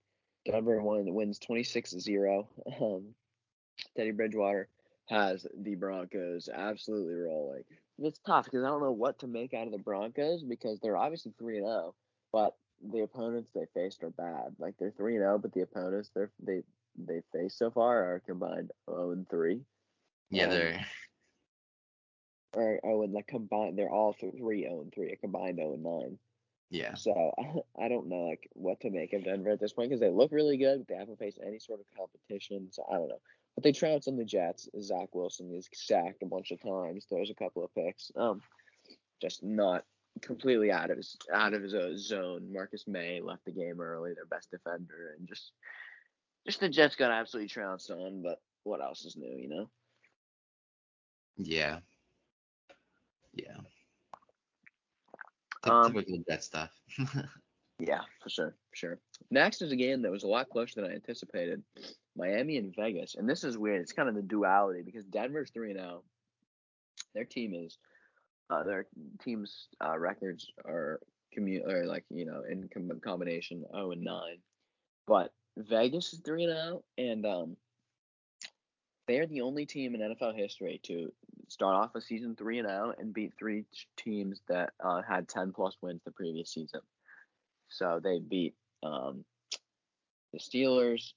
[0.47, 2.47] Denver won, wins 26-0.
[2.81, 3.15] Um,
[3.95, 4.69] Teddy Bridgewater
[5.09, 7.63] has the Broncos absolutely rolling.
[7.99, 10.97] It's tough because I don't know what to make out of the Broncos because they're
[10.97, 11.95] obviously 3 0,
[12.31, 12.55] but
[12.91, 14.55] the opponents they faced are bad.
[14.59, 16.63] Like they're 3 0, but the opponents they're, they
[16.97, 19.61] they faced so far are combined 0 and 3.
[20.29, 20.85] Yeah, Um, they're
[22.53, 25.73] Or oh, and like combined, they're all th- 3 0 and 3, a combined 0
[25.73, 26.19] and 9.
[26.69, 26.95] Yeah.
[26.95, 27.33] So
[27.79, 30.31] I don't know like what to make of Denver at this point because they look
[30.31, 30.79] really good.
[30.79, 33.21] But they haven't faced any sort of competition, so I don't know.
[33.55, 34.67] But they trounced on the Jets.
[34.81, 37.05] Zach Wilson is sacked a bunch of times.
[37.05, 38.11] Throws a couple of picks.
[38.15, 38.41] Um,
[39.21, 39.85] just not
[40.21, 42.51] completely out of his out of his uh, zone.
[42.51, 45.51] Marcus Maye left the game early, their best defender, and just
[46.45, 48.21] just the Jets got absolutely trounced on.
[48.21, 49.69] But what else is new, you know?
[51.37, 51.79] Yeah.
[53.33, 53.57] Yeah.
[55.69, 56.71] Um, Jet stuff.
[57.79, 58.99] Yeah, for sure, for sure.
[59.29, 61.61] Next is a game that was a lot closer than I anticipated.
[62.15, 63.81] Miami and Vegas, and this is weird.
[63.81, 66.03] It's kind of the duality because Denver's three and zero.
[67.13, 67.77] Their team is,
[68.49, 68.87] uh, their
[69.23, 70.99] team's uh, records are
[71.37, 74.37] commu or like you know in com- combination zero and nine,
[75.05, 77.57] but Vegas is three and zero, and um,
[79.07, 81.11] they are the only team in NFL history to
[81.47, 83.63] start off a season three and zero and beat three
[83.95, 86.81] teams that uh, had ten plus wins the previous season.
[87.69, 88.53] So they beat
[88.83, 89.23] um,
[90.33, 91.13] the Steelers,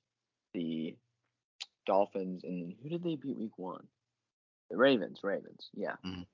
[0.55, 0.97] the
[1.87, 3.87] Dolphins, and who did they beat week one?
[4.71, 5.21] The Ravens.
[5.23, 5.69] Ravens.
[5.75, 5.97] Yeah.
[6.05, 6.27] Mhm.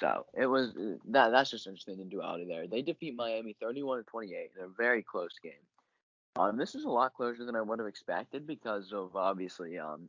[0.00, 0.74] So it was
[1.10, 1.30] that.
[1.30, 2.66] That's just interesting the duality there.
[2.66, 5.52] They defeat Miami 31 to 28 in a very close game.
[6.36, 10.08] Um, this is a lot closer than I would have expected because of obviously um,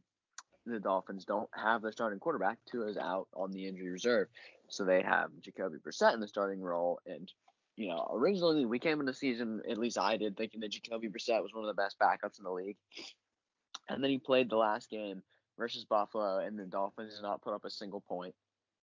[0.66, 2.58] the Dolphins don't have their starting quarterback.
[2.70, 4.28] Tua is out on the injury reserve,
[4.70, 7.00] so they have Jacoby Brissett in the starting role.
[7.06, 7.32] And
[7.76, 11.10] you know, originally we came into the season, at least I did, thinking that Jacoby
[11.10, 12.78] Brissett was one of the best backups in the league.
[13.90, 15.24] And then he played the last game
[15.58, 18.34] versus Buffalo, and the Dolphins did not put up a single point,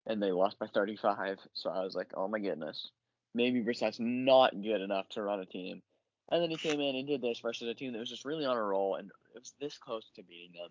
[0.06, 1.38] and they lost by 35.
[1.54, 2.90] So I was like, oh my goodness,
[3.34, 5.82] maybe Brissett's not good enough to run a team.
[6.30, 8.44] And then he came in and did this versus a team that was just really
[8.44, 10.70] on a roll, and it was this close to beating them.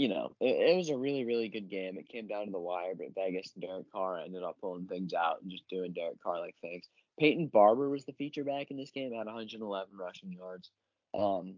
[0.00, 1.98] You know, it, it was a really, really good game.
[1.98, 5.12] It came down to the wire, but Vegas and Derek Carr ended up pulling things
[5.12, 6.88] out and just doing Derek Carr like things.
[7.18, 10.70] Peyton Barber was the feature back in this game, had 111 rushing yards.
[11.12, 11.56] Um,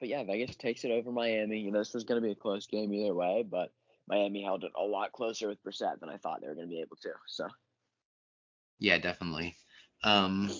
[0.00, 1.58] but yeah, Vegas takes it over Miami.
[1.58, 3.72] You know, this was going to be a close game either way, but
[4.08, 6.74] Miami held it a lot closer with Brissett than I thought they were going to
[6.74, 7.10] be able to.
[7.26, 7.46] So
[8.78, 9.54] Yeah, definitely.
[10.02, 10.50] Um,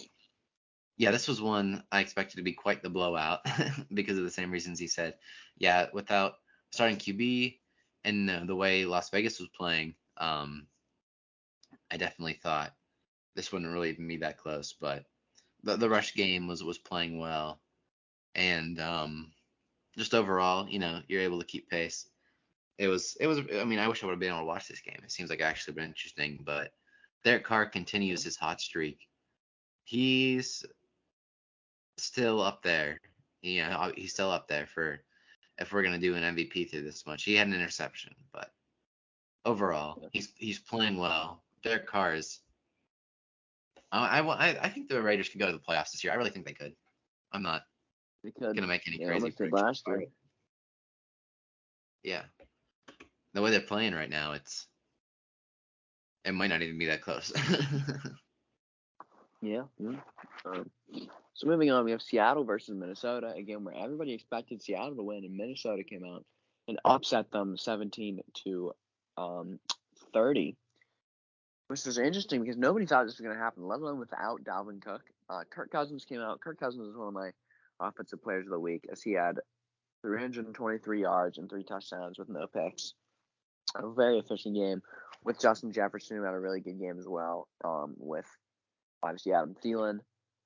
[0.97, 3.41] yeah, this was one I expected to be quite the blowout
[3.95, 5.15] because of the same reasons he said.
[5.59, 6.35] Yeah, without
[6.71, 7.59] starting QB
[8.05, 10.67] and uh, the way Las Vegas was playing, um,
[11.91, 12.73] I definitely thought
[13.35, 14.75] this wouldn't really even be that close.
[14.81, 15.05] But
[15.63, 17.61] the the rush game was was playing well,
[18.35, 19.33] and um,
[19.99, 22.09] just overall, you know, you're able to keep pace.
[22.79, 23.41] It was it was.
[23.55, 25.01] I mean, I wish I would have been able to watch this game.
[25.03, 26.71] It seems like actually been interesting, but
[27.23, 28.99] Derek Carr continues his hot streak.
[29.85, 30.65] He's
[31.99, 33.01] still up there.
[33.43, 35.01] Yeah, he's still up there for
[35.59, 37.25] if we're gonna do an MVP through this much.
[37.25, 38.51] He had an interception, but
[39.45, 41.43] overall, he's he's playing well.
[41.63, 42.41] Derek Carr is.
[43.93, 46.13] I, I, I think the Raiders could go to the playoffs this year.
[46.13, 46.75] I really think they could.
[47.33, 47.63] I'm not
[48.25, 48.55] they could.
[48.55, 49.53] gonna make any Yeah, crazy predictions.
[49.53, 50.05] last year.
[52.03, 52.23] Yeah.
[53.33, 54.67] The way they're playing right now, it's
[56.25, 57.33] it might not even be that close.
[59.43, 59.63] Yeah.
[59.79, 60.01] yeah.
[60.45, 60.71] Um,
[61.37, 65.23] so moving on, we have Seattle versus Minnesota again, where everybody expected Seattle to win,
[65.23, 66.25] and Minnesota came out
[66.67, 68.73] and upset them 17 to
[69.19, 69.61] um,
[70.15, 70.57] 30,
[71.69, 74.81] which is interesting because nobody thought this was going to happen, let alone without Dalvin
[74.81, 75.03] Cook.
[75.29, 76.41] Uh, Kirk Cousins came out.
[76.41, 77.31] Kirk Cousins was one of my
[77.81, 79.37] offensive players of the week as he had
[80.01, 82.95] 323 yards and three touchdowns with no picks.
[83.75, 84.81] A very efficient game
[85.23, 87.47] with Justin Jefferson, who had a really good game as well.
[87.63, 88.25] Um, with
[89.03, 89.99] obviously Adam Thielen.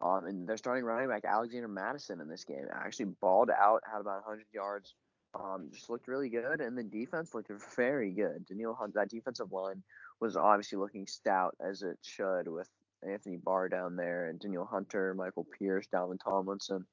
[0.03, 2.67] Um, and they're starting running back Alexander Mattison in this game.
[2.73, 4.95] Actually balled out, had about 100 yards.
[5.39, 8.47] Um, just looked really good, and the defense looked very good.
[8.47, 9.83] Danielle Hunt, that defensive line
[10.21, 12.69] was obviously looking stout as it should with
[13.09, 16.85] Anthony Barr down there and Danielle Hunter, Michael Pierce, Dalvin Tomlinson,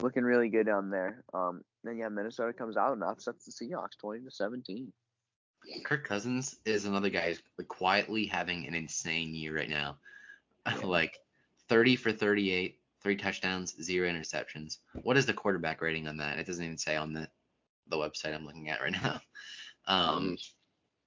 [0.00, 1.24] looking really good down there.
[1.32, 4.92] Um, then yeah, Minnesota comes out and upsets the Seahawks 20 to 17.
[5.84, 9.96] Kirk Cousins is another guy who's quietly having an insane year right now.
[10.66, 10.76] Yeah.
[10.84, 11.18] like
[11.68, 14.78] 30 for 38, three touchdowns, zero interceptions.
[15.02, 16.38] What is the quarterback rating on that?
[16.38, 17.28] It doesn't even say on the
[17.88, 19.20] the website I'm looking at right now.
[19.86, 20.36] Um,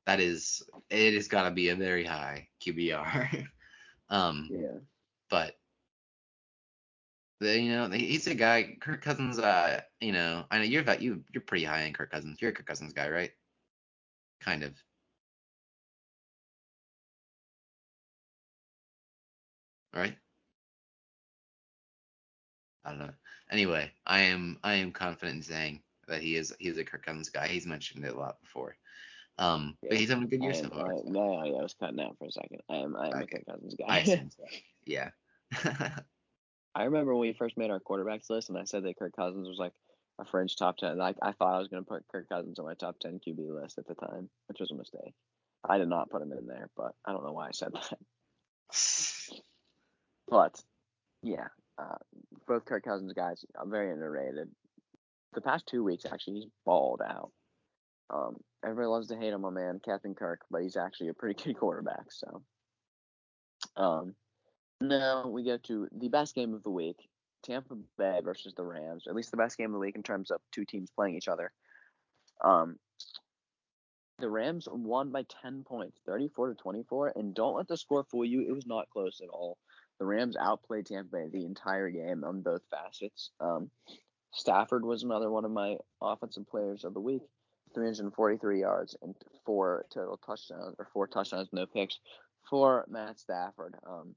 [0.07, 3.45] that is it has got to be a very high QBR.
[4.09, 4.79] um, yeah.
[5.29, 5.55] but
[7.39, 8.77] the, you know he's a guy.
[8.79, 9.39] Kirk Cousins.
[9.39, 12.37] Uh, you know I know you're about you you're pretty high in Kirk Cousins.
[12.41, 13.31] You're a Kirk Cousins guy, right?
[14.41, 14.73] Kind of.
[19.93, 20.15] Right.
[22.85, 23.13] I don't know.
[23.51, 27.05] Anyway, I am I am confident in saying that he is he is a Kirk
[27.05, 27.47] Cousins guy.
[27.47, 28.75] He's mentioned it a lot before.
[29.37, 30.93] Um, but he's having a good year I so am, far.
[30.93, 32.61] I, no, yeah, I was cutting out for a second.
[32.69, 33.99] I am I am a Kirk Cousins I guy.
[33.99, 34.29] assume.
[34.85, 35.09] Yeah.
[36.73, 39.47] I remember when we first made our quarterbacks list, and I said that Kirk Cousins
[39.47, 39.73] was like
[40.19, 40.97] a fringe top ten.
[40.97, 43.61] Like I thought I was going to put Kirk Cousins on my top ten QB
[43.61, 45.13] list at the time, which was a mistake.
[45.67, 47.97] I did not put him in there, but I don't know why I said that.
[50.27, 50.63] But
[51.23, 51.47] yeah,
[51.81, 51.95] uh,
[52.47, 54.49] both Kirk Cousins guys are very underrated.
[55.33, 57.31] The past two weeks, actually, he's balled out.
[58.09, 61.41] Um, everybody loves to hate on my man Captain Kirk, but he's actually a pretty
[61.43, 62.11] good quarterback.
[62.11, 62.43] So,
[63.77, 64.15] um,
[64.81, 66.97] now we go to the best game of the week:
[67.43, 69.05] Tampa Bay versus the Rams.
[69.07, 71.29] At least the best game of the week in terms of two teams playing each
[71.29, 71.51] other.
[72.43, 72.77] Um,
[74.19, 78.23] the Rams won by 10 points, 34 to 24, and don't let the score fool
[78.23, 78.41] you.
[78.41, 79.57] It was not close at all.
[80.01, 83.29] The Rams outplayed Tampa Bay the entire game on both facets.
[83.39, 83.69] Um,
[84.33, 87.21] Stafford was another one of my offensive players of the week,
[87.75, 89.13] 343 yards and
[89.45, 91.99] four total touchdowns, or four touchdowns, no picks
[92.49, 93.75] for Matt Stafford.
[93.87, 94.15] Um,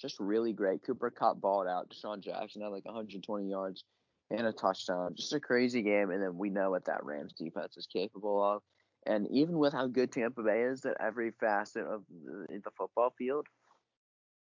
[0.00, 0.84] just really great.
[0.84, 1.90] Cooper Kupp balled out.
[1.90, 3.82] DeSean Jackson had like 120 yards
[4.30, 5.16] and a touchdown.
[5.16, 6.12] Just a crazy game.
[6.12, 8.62] And then we know what that Rams defense is capable of.
[9.04, 13.12] And even with how good Tampa Bay is at every facet of the, the football
[13.18, 13.48] field,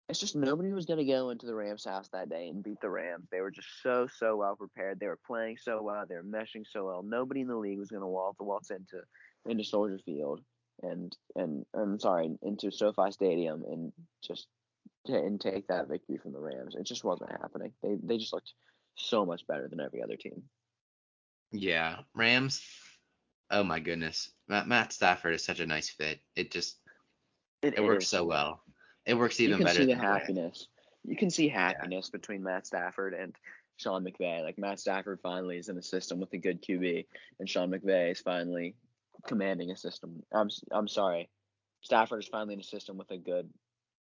[0.10, 2.82] it's just nobody was going to go into the Rams' house that day and beat
[2.82, 3.28] the Rams.
[3.32, 5.00] They were just so, so well prepared.
[5.00, 6.06] They were playing so well.
[6.08, 7.04] They were meshing so well.
[7.04, 9.02] Nobody in the league was going to waltz waltz into
[9.46, 10.42] into Soldier Field
[10.82, 13.92] and and I'm sorry into SoFi Stadium and
[14.24, 14.48] just
[15.08, 16.76] t- and take that victory from the Rams.
[16.76, 17.72] It just wasn't happening.
[17.84, 18.54] They they just looked
[18.96, 20.44] so much better than every other team.
[21.52, 21.98] yeah.
[22.16, 22.62] Rams.
[23.52, 24.32] Oh my goodness.
[24.48, 26.20] Matt, Matt Stafford is such a nice fit.
[26.36, 26.78] It just
[27.62, 28.10] it works is.
[28.10, 28.62] so well.
[29.10, 30.68] It works You even can better see the than the happiness.
[31.04, 33.36] You can see happiness between Matt Stafford and
[33.78, 34.44] Sean McVay.
[34.44, 37.06] Like Matt Stafford finally is in a system with a good QB,
[37.40, 38.76] and Sean McVay is finally
[39.28, 40.22] commanding a system.
[40.32, 41.28] I'm I'm sorry,
[41.82, 43.50] Stafford is finally in a system with a good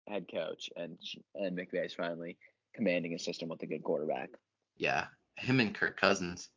[0.08, 0.98] head coach, and
[1.36, 2.38] and McVay is finally
[2.74, 4.30] commanding a system with a good quarterback.
[4.78, 5.06] Yeah.
[5.38, 6.50] Him and Kirk Cousins.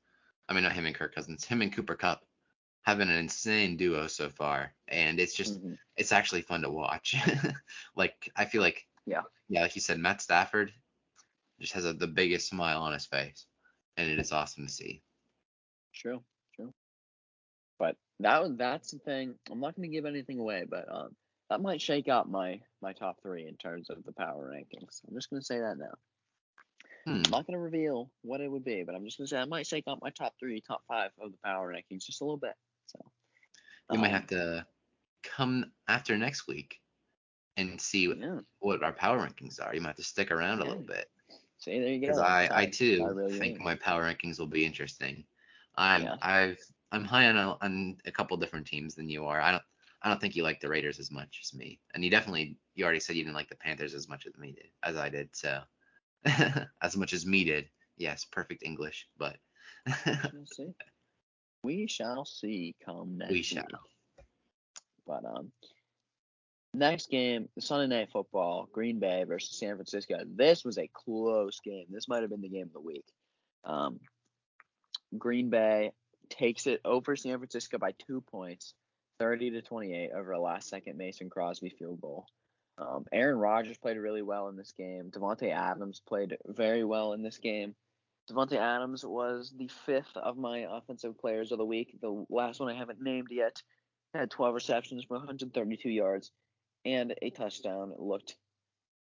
[0.48, 1.44] I mean, not him and Kirk Cousins.
[1.44, 2.22] Him and Cooper Kupp
[2.96, 5.76] been an insane duo so far, and it's just Mhm.
[5.96, 7.14] it's actually fun to watch.
[7.96, 9.22] like I feel like Yeah.
[9.48, 10.72] yeah, like you said, Matt Stafford
[11.60, 13.44] just has a, the biggest smile on his face,
[13.96, 15.02] and it is awesome to see.
[15.92, 16.22] True,
[16.54, 16.72] true.
[17.78, 19.34] But that was that's the thing.
[19.50, 21.16] I'm not going to give anything away, but um,
[21.50, 25.02] that might shake out my my top three in terms of the power rankings.
[25.06, 25.94] I'm just going to say that now.
[27.04, 27.22] Hmm.
[27.24, 29.38] I'm not going to reveal what it would be, but I'm just going to say
[29.38, 32.24] I might shake up my top three, top five of the power rankings just a
[32.24, 32.54] little bit.
[33.90, 34.66] We might um, have to
[35.22, 36.80] come after next week
[37.56, 38.40] and see what, Yeah.
[38.60, 39.74] what our power rankings are.
[39.74, 40.68] You might have to stick around a Yeah.
[40.68, 41.08] little bit
[41.58, 42.06] See, there you go.
[42.06, 43.60] because I, I too I really think am.
[43.60, 45.24] my power rankings will be interesting.
[45.76, 46.16] I'm Yeah.
[46.22, 46.58] I've
[46.92, 49.40] I'm high on a, on a couple different teams than you are.
[49.40, 49.62] I don't
[50.02, 52.84] I don't think you like the Raiders as much as me, and you definitely you
[52.84, 55.34] already said you didn't like the Panthers as much as me did as I did.
[55.34, 55.62] So
[56.82, 57.70] as much as me did.
[57.96, 59.38] Yes, perfect English, but.
[61.62, 63.44] We shall see come next we week.
[63.44, 63.66] shall.
[65.06, 65.52] But um,
[66.74, 70.18] Next game, Sunday Night Football, Green Bay versus San Francisco.
[70.26, 71.86] This was a close game.
[71.90, 73.06] This might have been the game of the week.
[73.64, 74.00] Um,
[75.16, 75.92] Green Bay
[76.28, 78.74] takes it over San Francisco by two points,
[79.18, 82.26] 30 to 28 over a last second Mason Crosby field goal.
[82.76, 85.10] Um, Aaron Rodgers played really well in this game.
[85.10, 87.74] Davante Adams played very well in this game.
[88.30, 91.98] Davante Adams was the fifth of my offensive players of the week.
[92.00, 93.62] The last one I haven't named yet
[94.14, 96.30] had 12 receptions for 132 yards
[96.84, 97.92] and a touchdown.
[97.92, 98.36] It looked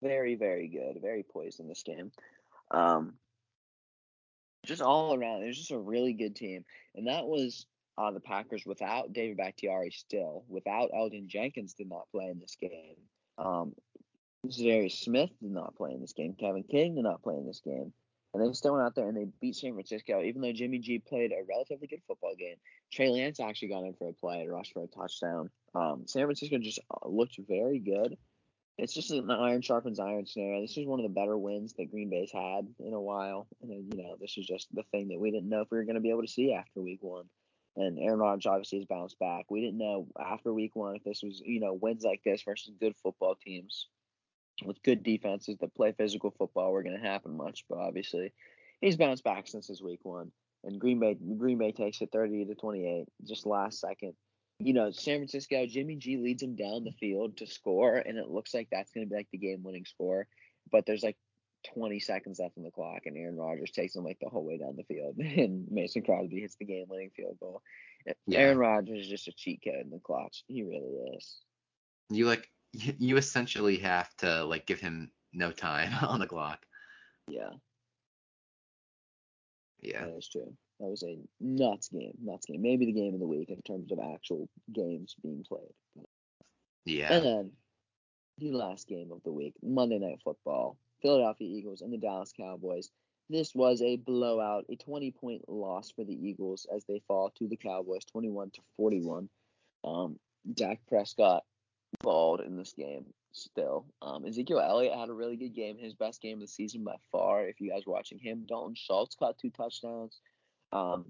[0.02, 2.10] very, very good, very poised in this game.
[2.70, 3.14] Um,
[4.66, 6.64] just all around, it was just a really good team,
[6.94, 7.66] and that was
[7.98, 12.56] uh, the Packers without David Bakhtiari still, without Elgton Jenkins did not play in this
[12.60, 12.96] game.
[13.38, 13.74] Um,
[14.46, 16.34] Za'Darius Smith did not play in this game.
[16.38, 17.92] Kevin King did not play in this game.
[18.34, 20.98] And they still went out there and they beat San Francisco, even though Jimmy G
[20.98, 22.56] played a relatively good football game.
[22.90, 25.50] Trey Lance actually got in for a play and rushed for a touchdown.
[25.74, 28.16] Um, San Francisco just uh, looked very good.
[28.78, 30.62] It's just an iron sharpens iron scenario.
[30.62, 33.46] This is one of the better wins that Green Bay's had in a while.
[33.60, 35.84] And, you know, this is just the thing that we didn't know if we were
[35.84, 37.26] going to be able to see after week one.
[37.76, 39.50] And Aaron Rodgers obviously has bounced back.
[39.50, 42.72] We didn't know after week one if this was, you know, wins like this versus
[42.80, 43.88] good football teams
[44.66, 48.32] with good defenses that play physical football were going to happen much, but obviously
[48.80, 50.30] he's bounced back since his week one.
[50.64, 54.12] And Green Bay Green Bay takes it 30 to 28, just last second.
[54.58, 58.28] You know, San Francisco, Jimmy G leads him down the field to score, and it
[58.28, 60.28] looks like that's going to be like the game-winning score.
[60.70, 61.16] But there's like
[61.74, 64.58] 20 seconds left on the clock, and Aaron Rodgers takes him like the whole way
[64.58, 67.62] down the field, and Mason Crosby hits the game-winning field goal.
[68.26, 68.38] Yeah.
[68.38, 70.44] Aaron Rodgers is just a cheat code in the clutch.
[70.46, 71.38] He really is.
[72.10, 76.64] You like you essentially have to like give him no time on the clock.
[77.28, 77.50] Yeah.
[79.80, 80.06] Yeah.
[80.06, 80.52] That is true.
[80.80, 82.12] That was a nuts game.
[82.22, 82.62] Nuts game.
[82.62, 86.06] Maybe the game of the week in terms of actual games being played.
[86.84, 87.12] Yeah.
[87.12, 87.52] And then
[88.38, 92.90] the last game of the week, Monday Night Football, Philadelphia Eagles and the Dallas Cowboys.
[93.30, 97.48] This was a blowout, a 20 point loss for the Eagles as they fall to
[97.48, 99.28] the Cowboys 21 to 41.
[99.84, 100.18] Um,
[100.54, 101.44] Dak Prescott
[102.02, 103.86] balled in this game still.
[104.00, 106.96] Um, Ezekiel Elliott had a really good game, his best game of the season by
[107.10, 107.46] far.
[107.46, 110.20] If you guys are watching him, Dalton Schultz caught two touchdowns.
[110.72, 111.06] Um,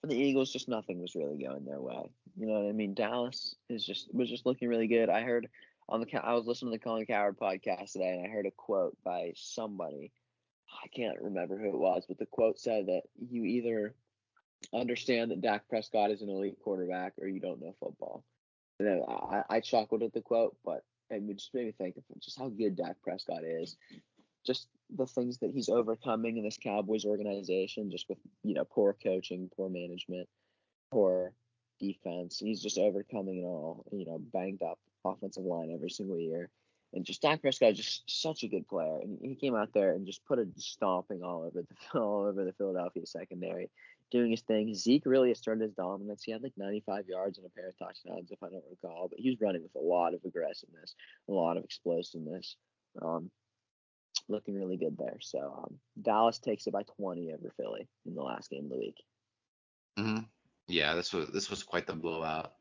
[0.00, 2.10] for the Eagles, just nothing was really going their way.
[2.36, 2.94] You know what I mean?
[2.94, 5.08] Dallas is just was just looking really good.
[5.08, 5.48] I heard
[5.88, 8.50] on the I was listening to the Colin Cowherd podcast today, and I heard a
[8.50, 10.12] quote by somebody.
[10.82, 13.94] I can't remember who it was, but the quote said that you either
[14.72, 18.24] understand that Dak Prescott is an elite quarterback or you don't know football.
[18.80, 22.38] And I, I chuckled at the quote, but it just made me think of just
[22.38, 23.76] how good Dak Prescott is.
[24.46, 28.96] Just the things that he's overcoming in this Cowboys organization, just with you know poor
[29.02, 30.28] coaching, poor management,
[30.90, 31.32] poor
[31.78, 32.38] defense.
[32.38, 33.84] He's just overcoming it all.
[33.92, 36.48] You know, banged up offensive line every single year,
[36.94, 39.00] and just Dak Prescott is just such a good player.
[39.02, 42.44] And he came out there and just put a stomping all over the all over
[42.44, 43.68] the Philadelphia secondary
[44.10, 44.74] doing his thing.
[44.74, 46.22] Zeke really asserted his dominance.
[46.22, 49.08] He had like 95 yards and a pair of touchdowns, if I don't recall.
[49.08, 50.94] But he was running with a lot of aggressiveness,
[51.28, 52.56] a lot of explosiveness.
[53.00, 53.30] Um,
[54.28, 55.18] looking really good there.
[55.20, 58.78] So um, Dallas takes it by 20 over Philly in the last game of the
[58.78, 58.96] week.
[59.98, 60.24] Mm-hmm.
[60.68, 62.52] Yeah, this was this was quite the blowout.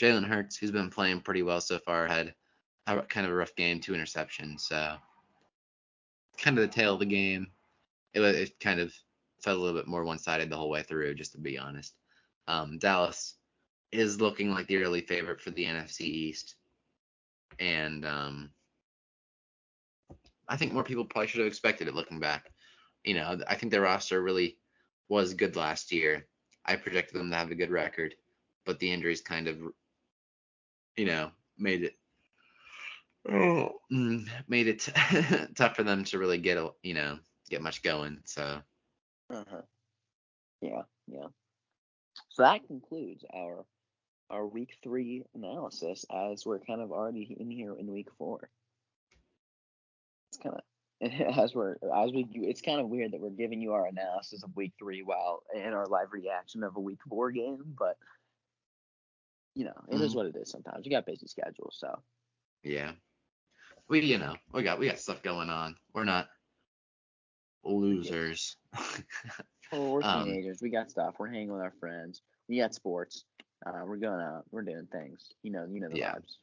[0.00, 2.34] Jalen Hurts, he's been playing pretty well so far, had
[2.86, 4.60] kind of a rough game, two interceptions.
[4.60, 4.94] So
[6.38, 7.48] kind of the tale of the game.
[8.14, 8.94] It, was it kind of
[9.42, 11.94] felt a little bit more one-sided the whole way through, just to be honest.
[12.48, 13.34] Um, Dallas
[13.90, 16.56] is looking like the early favorite for the NFC East,
[17.58, 18.50] and um,
[20.48, 22.50] I think more people probably should have expected it looking back.
[23.04, 24.58] You know, I think their roster really
[25.08, 26.26] was good last year.
[26.64, 28.14] I projected them to have a good record,
[28.64, 29.58] but the injuries kind of,
[30.96, 31.94] you know, made it
[33.30, 34.88] oh, made it
[35.56, 37.18] tough for them to really get a, you know
[37.50, 38.18] get much going.
[38.24, 38.62] So
[39.32, 39.62] uh-huh.
[40.60, 41.26] Yeah, yeah.
[42.30, 43.64] So that concludes our
[44.30, 48.48] our week three analysis as we're kind of already in here in week four.
[50.30, 50.62] It's kind of
[51.38, 54.42] as we're as we do, it's kind of weird that we're giving you our analysis
[54.42, 57.96] of week three while in our live reaction of a week four game, but
[59.54, 60.04] you know, it mm-hmm.
[60.04, 60.86] is what it is sometimes.
[60.86, 61.98] You got busy schedules, so
[62.62, 62.92] yeah.
[63.88, 65.76] We you know, we got we got stuff going on.
[65.92, 66.28] We're not
[67.64, 68.56] losers.
[69.72, 70.62] well, we're um, teenagers.
[70.62, 71.14] Um, we got stuff.
[71.18, 72.22] We're hanging with our friends.
[72.48, 73.24] We got sports.
[73.64, 74.44] Uh, we're going out.
[74.50, 75.32] We're doing things.
[75.42, 76.36] You know, you know the yeah, vibes.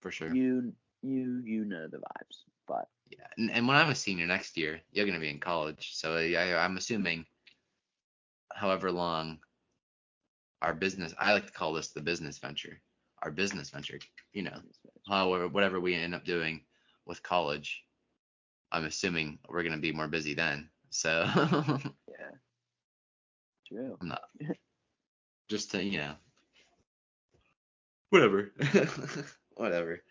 [0.00, 0.34] For sure.
[0.34, 0.72] You
[1.02, 2.44] you you know the vibes.
[2.68, 5.92] But yeah, and, and when I'm a senior next year, you're gonna be in college.
[5.94, 7.26] So yeah, I'm assuming,
[8.54, 9.38] however long
[10.62, 12.80] our business, I like to call this the business venture.
[13.22, 13.98] our business venture.
[14.32, 14.58] You know,
[15.08, 16.62] however, whatever we end up doing
[17.06, 17.82] with college,
[18.72, 20.68] I'm assuming we're gonna be more busy then.
[20.90, 21.24] So
[22.08, 22.30] Yeah.
[23.68, 23.96] True.
[24.00, 24.22] I'm not
[25.48, 26.14] just to you know
[28.10, 28.52] whatever
[29.56, 30.02] whatever.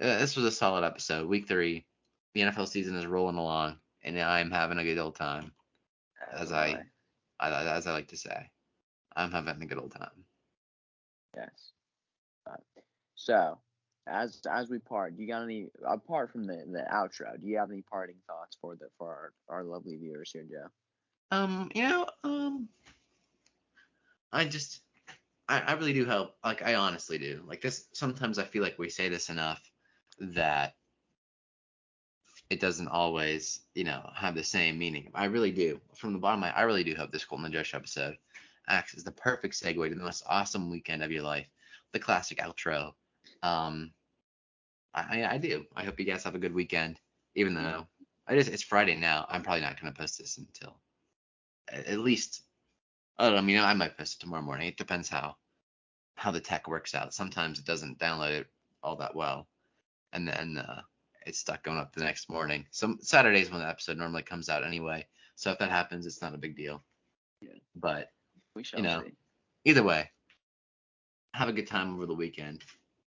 [0.00, 1.28] Uh, this was a solid episode.
[1.28, 1.86] Week three,
[2.34, 5.52] the NFL season is rolling along, and I'm having a good old time,
[6.32, 6.82] As I-
[7.38, 8.50] I- as I like to say.
[9.14, 10.24] I'm having a good old time.
[11.36, 11.72] Yes.
[12.46, 12.56] Uh,
[13.14, 13.58] so,
[14.06, 17.40] as as we part, do you got any apart from the the outro?
[17.40, 20.68] Do you have any parting thoughts for the for our, our lovely viewers here, Joe?
[21.30, 22.68] Um, you know, um,
[24.32, 24.82] I just,
[25.48, 27.42] I, I really do hope, like, I honestly do.
[27.46, 29.62] Like, this, sometimes I feel like we say this enough
[30.20, 30.74] that
[32.50, 35.10] it doesn't always, you know, have the same meaning.
[35.14, 35.80] I really do.
[35.96, 38.18] From the bottom of my, I really do hope this Coltin and Josh episode
[38.68, 41.48] acts as the perfect segue to the most awesome weekend of your life,
[41.92, 42.92] the classic outro.
[43.42, 43.92] Um,
[44.94, 45.64] I, I, do.
[45.74, 47.00] I hope you guys have a good weekend,
[47.34, 47.86] even though
[48.26, 49.26] I just, it's Friday now.
[49.28, 50.76] I'm probably not going to post this until
[51.72, 52.42] at least
[53.18, 54.68] I don't know, I mean I might post it tomorrow morning.
[54.68, 55.36] It depends how
[56.14, 57.14] how the tech works out.
[57.14, 58.46] Sometimes it doesn't download it
[58.82, 59.48] all that well.
[60.12, 60.82] And then uh,
[61.26, 62.66] it's stuck going up the next morning.
[62.70, 65.06] Some Saturdays when the episode normally comes out anyway.
[65.36, 66.82] So if that happens, it's not a big deal.
[67.40, 67.54] Yeah.
[67.74, 68.10] But
[68.54, 69.14] We shall know, see.
[69.64, 70.10] either way,
[71.34, 72.62] have a good time over the weekend.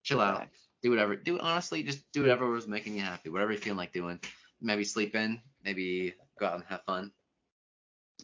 [0.03, 0.49] Chill out.
[0.83, 1.17] Do whatever.
[1.17, 3.31] Do honestly, just do whatever was making you happy.
[3.31, 4.19] Whatever you're feeling like doing.
[4.61, 5.41] Maybe sleep in.
[5.65, 7.13] Maybe go out and have fun.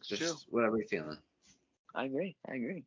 [0.05, 0.35] Just True.
[0.49, 1.19] whatever you're feeling.
[1.95, 2.37] I agree.
[2.49, 2.85] I agree.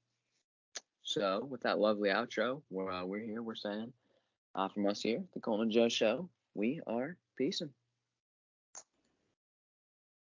[1.04, 3.42] So, with that lovely outro, we're uh, we're here.
[3.42, 3.92] We're saying,
[4.56, 7.72] uh, from us here, the Coltin and Joe Show, we are peacing.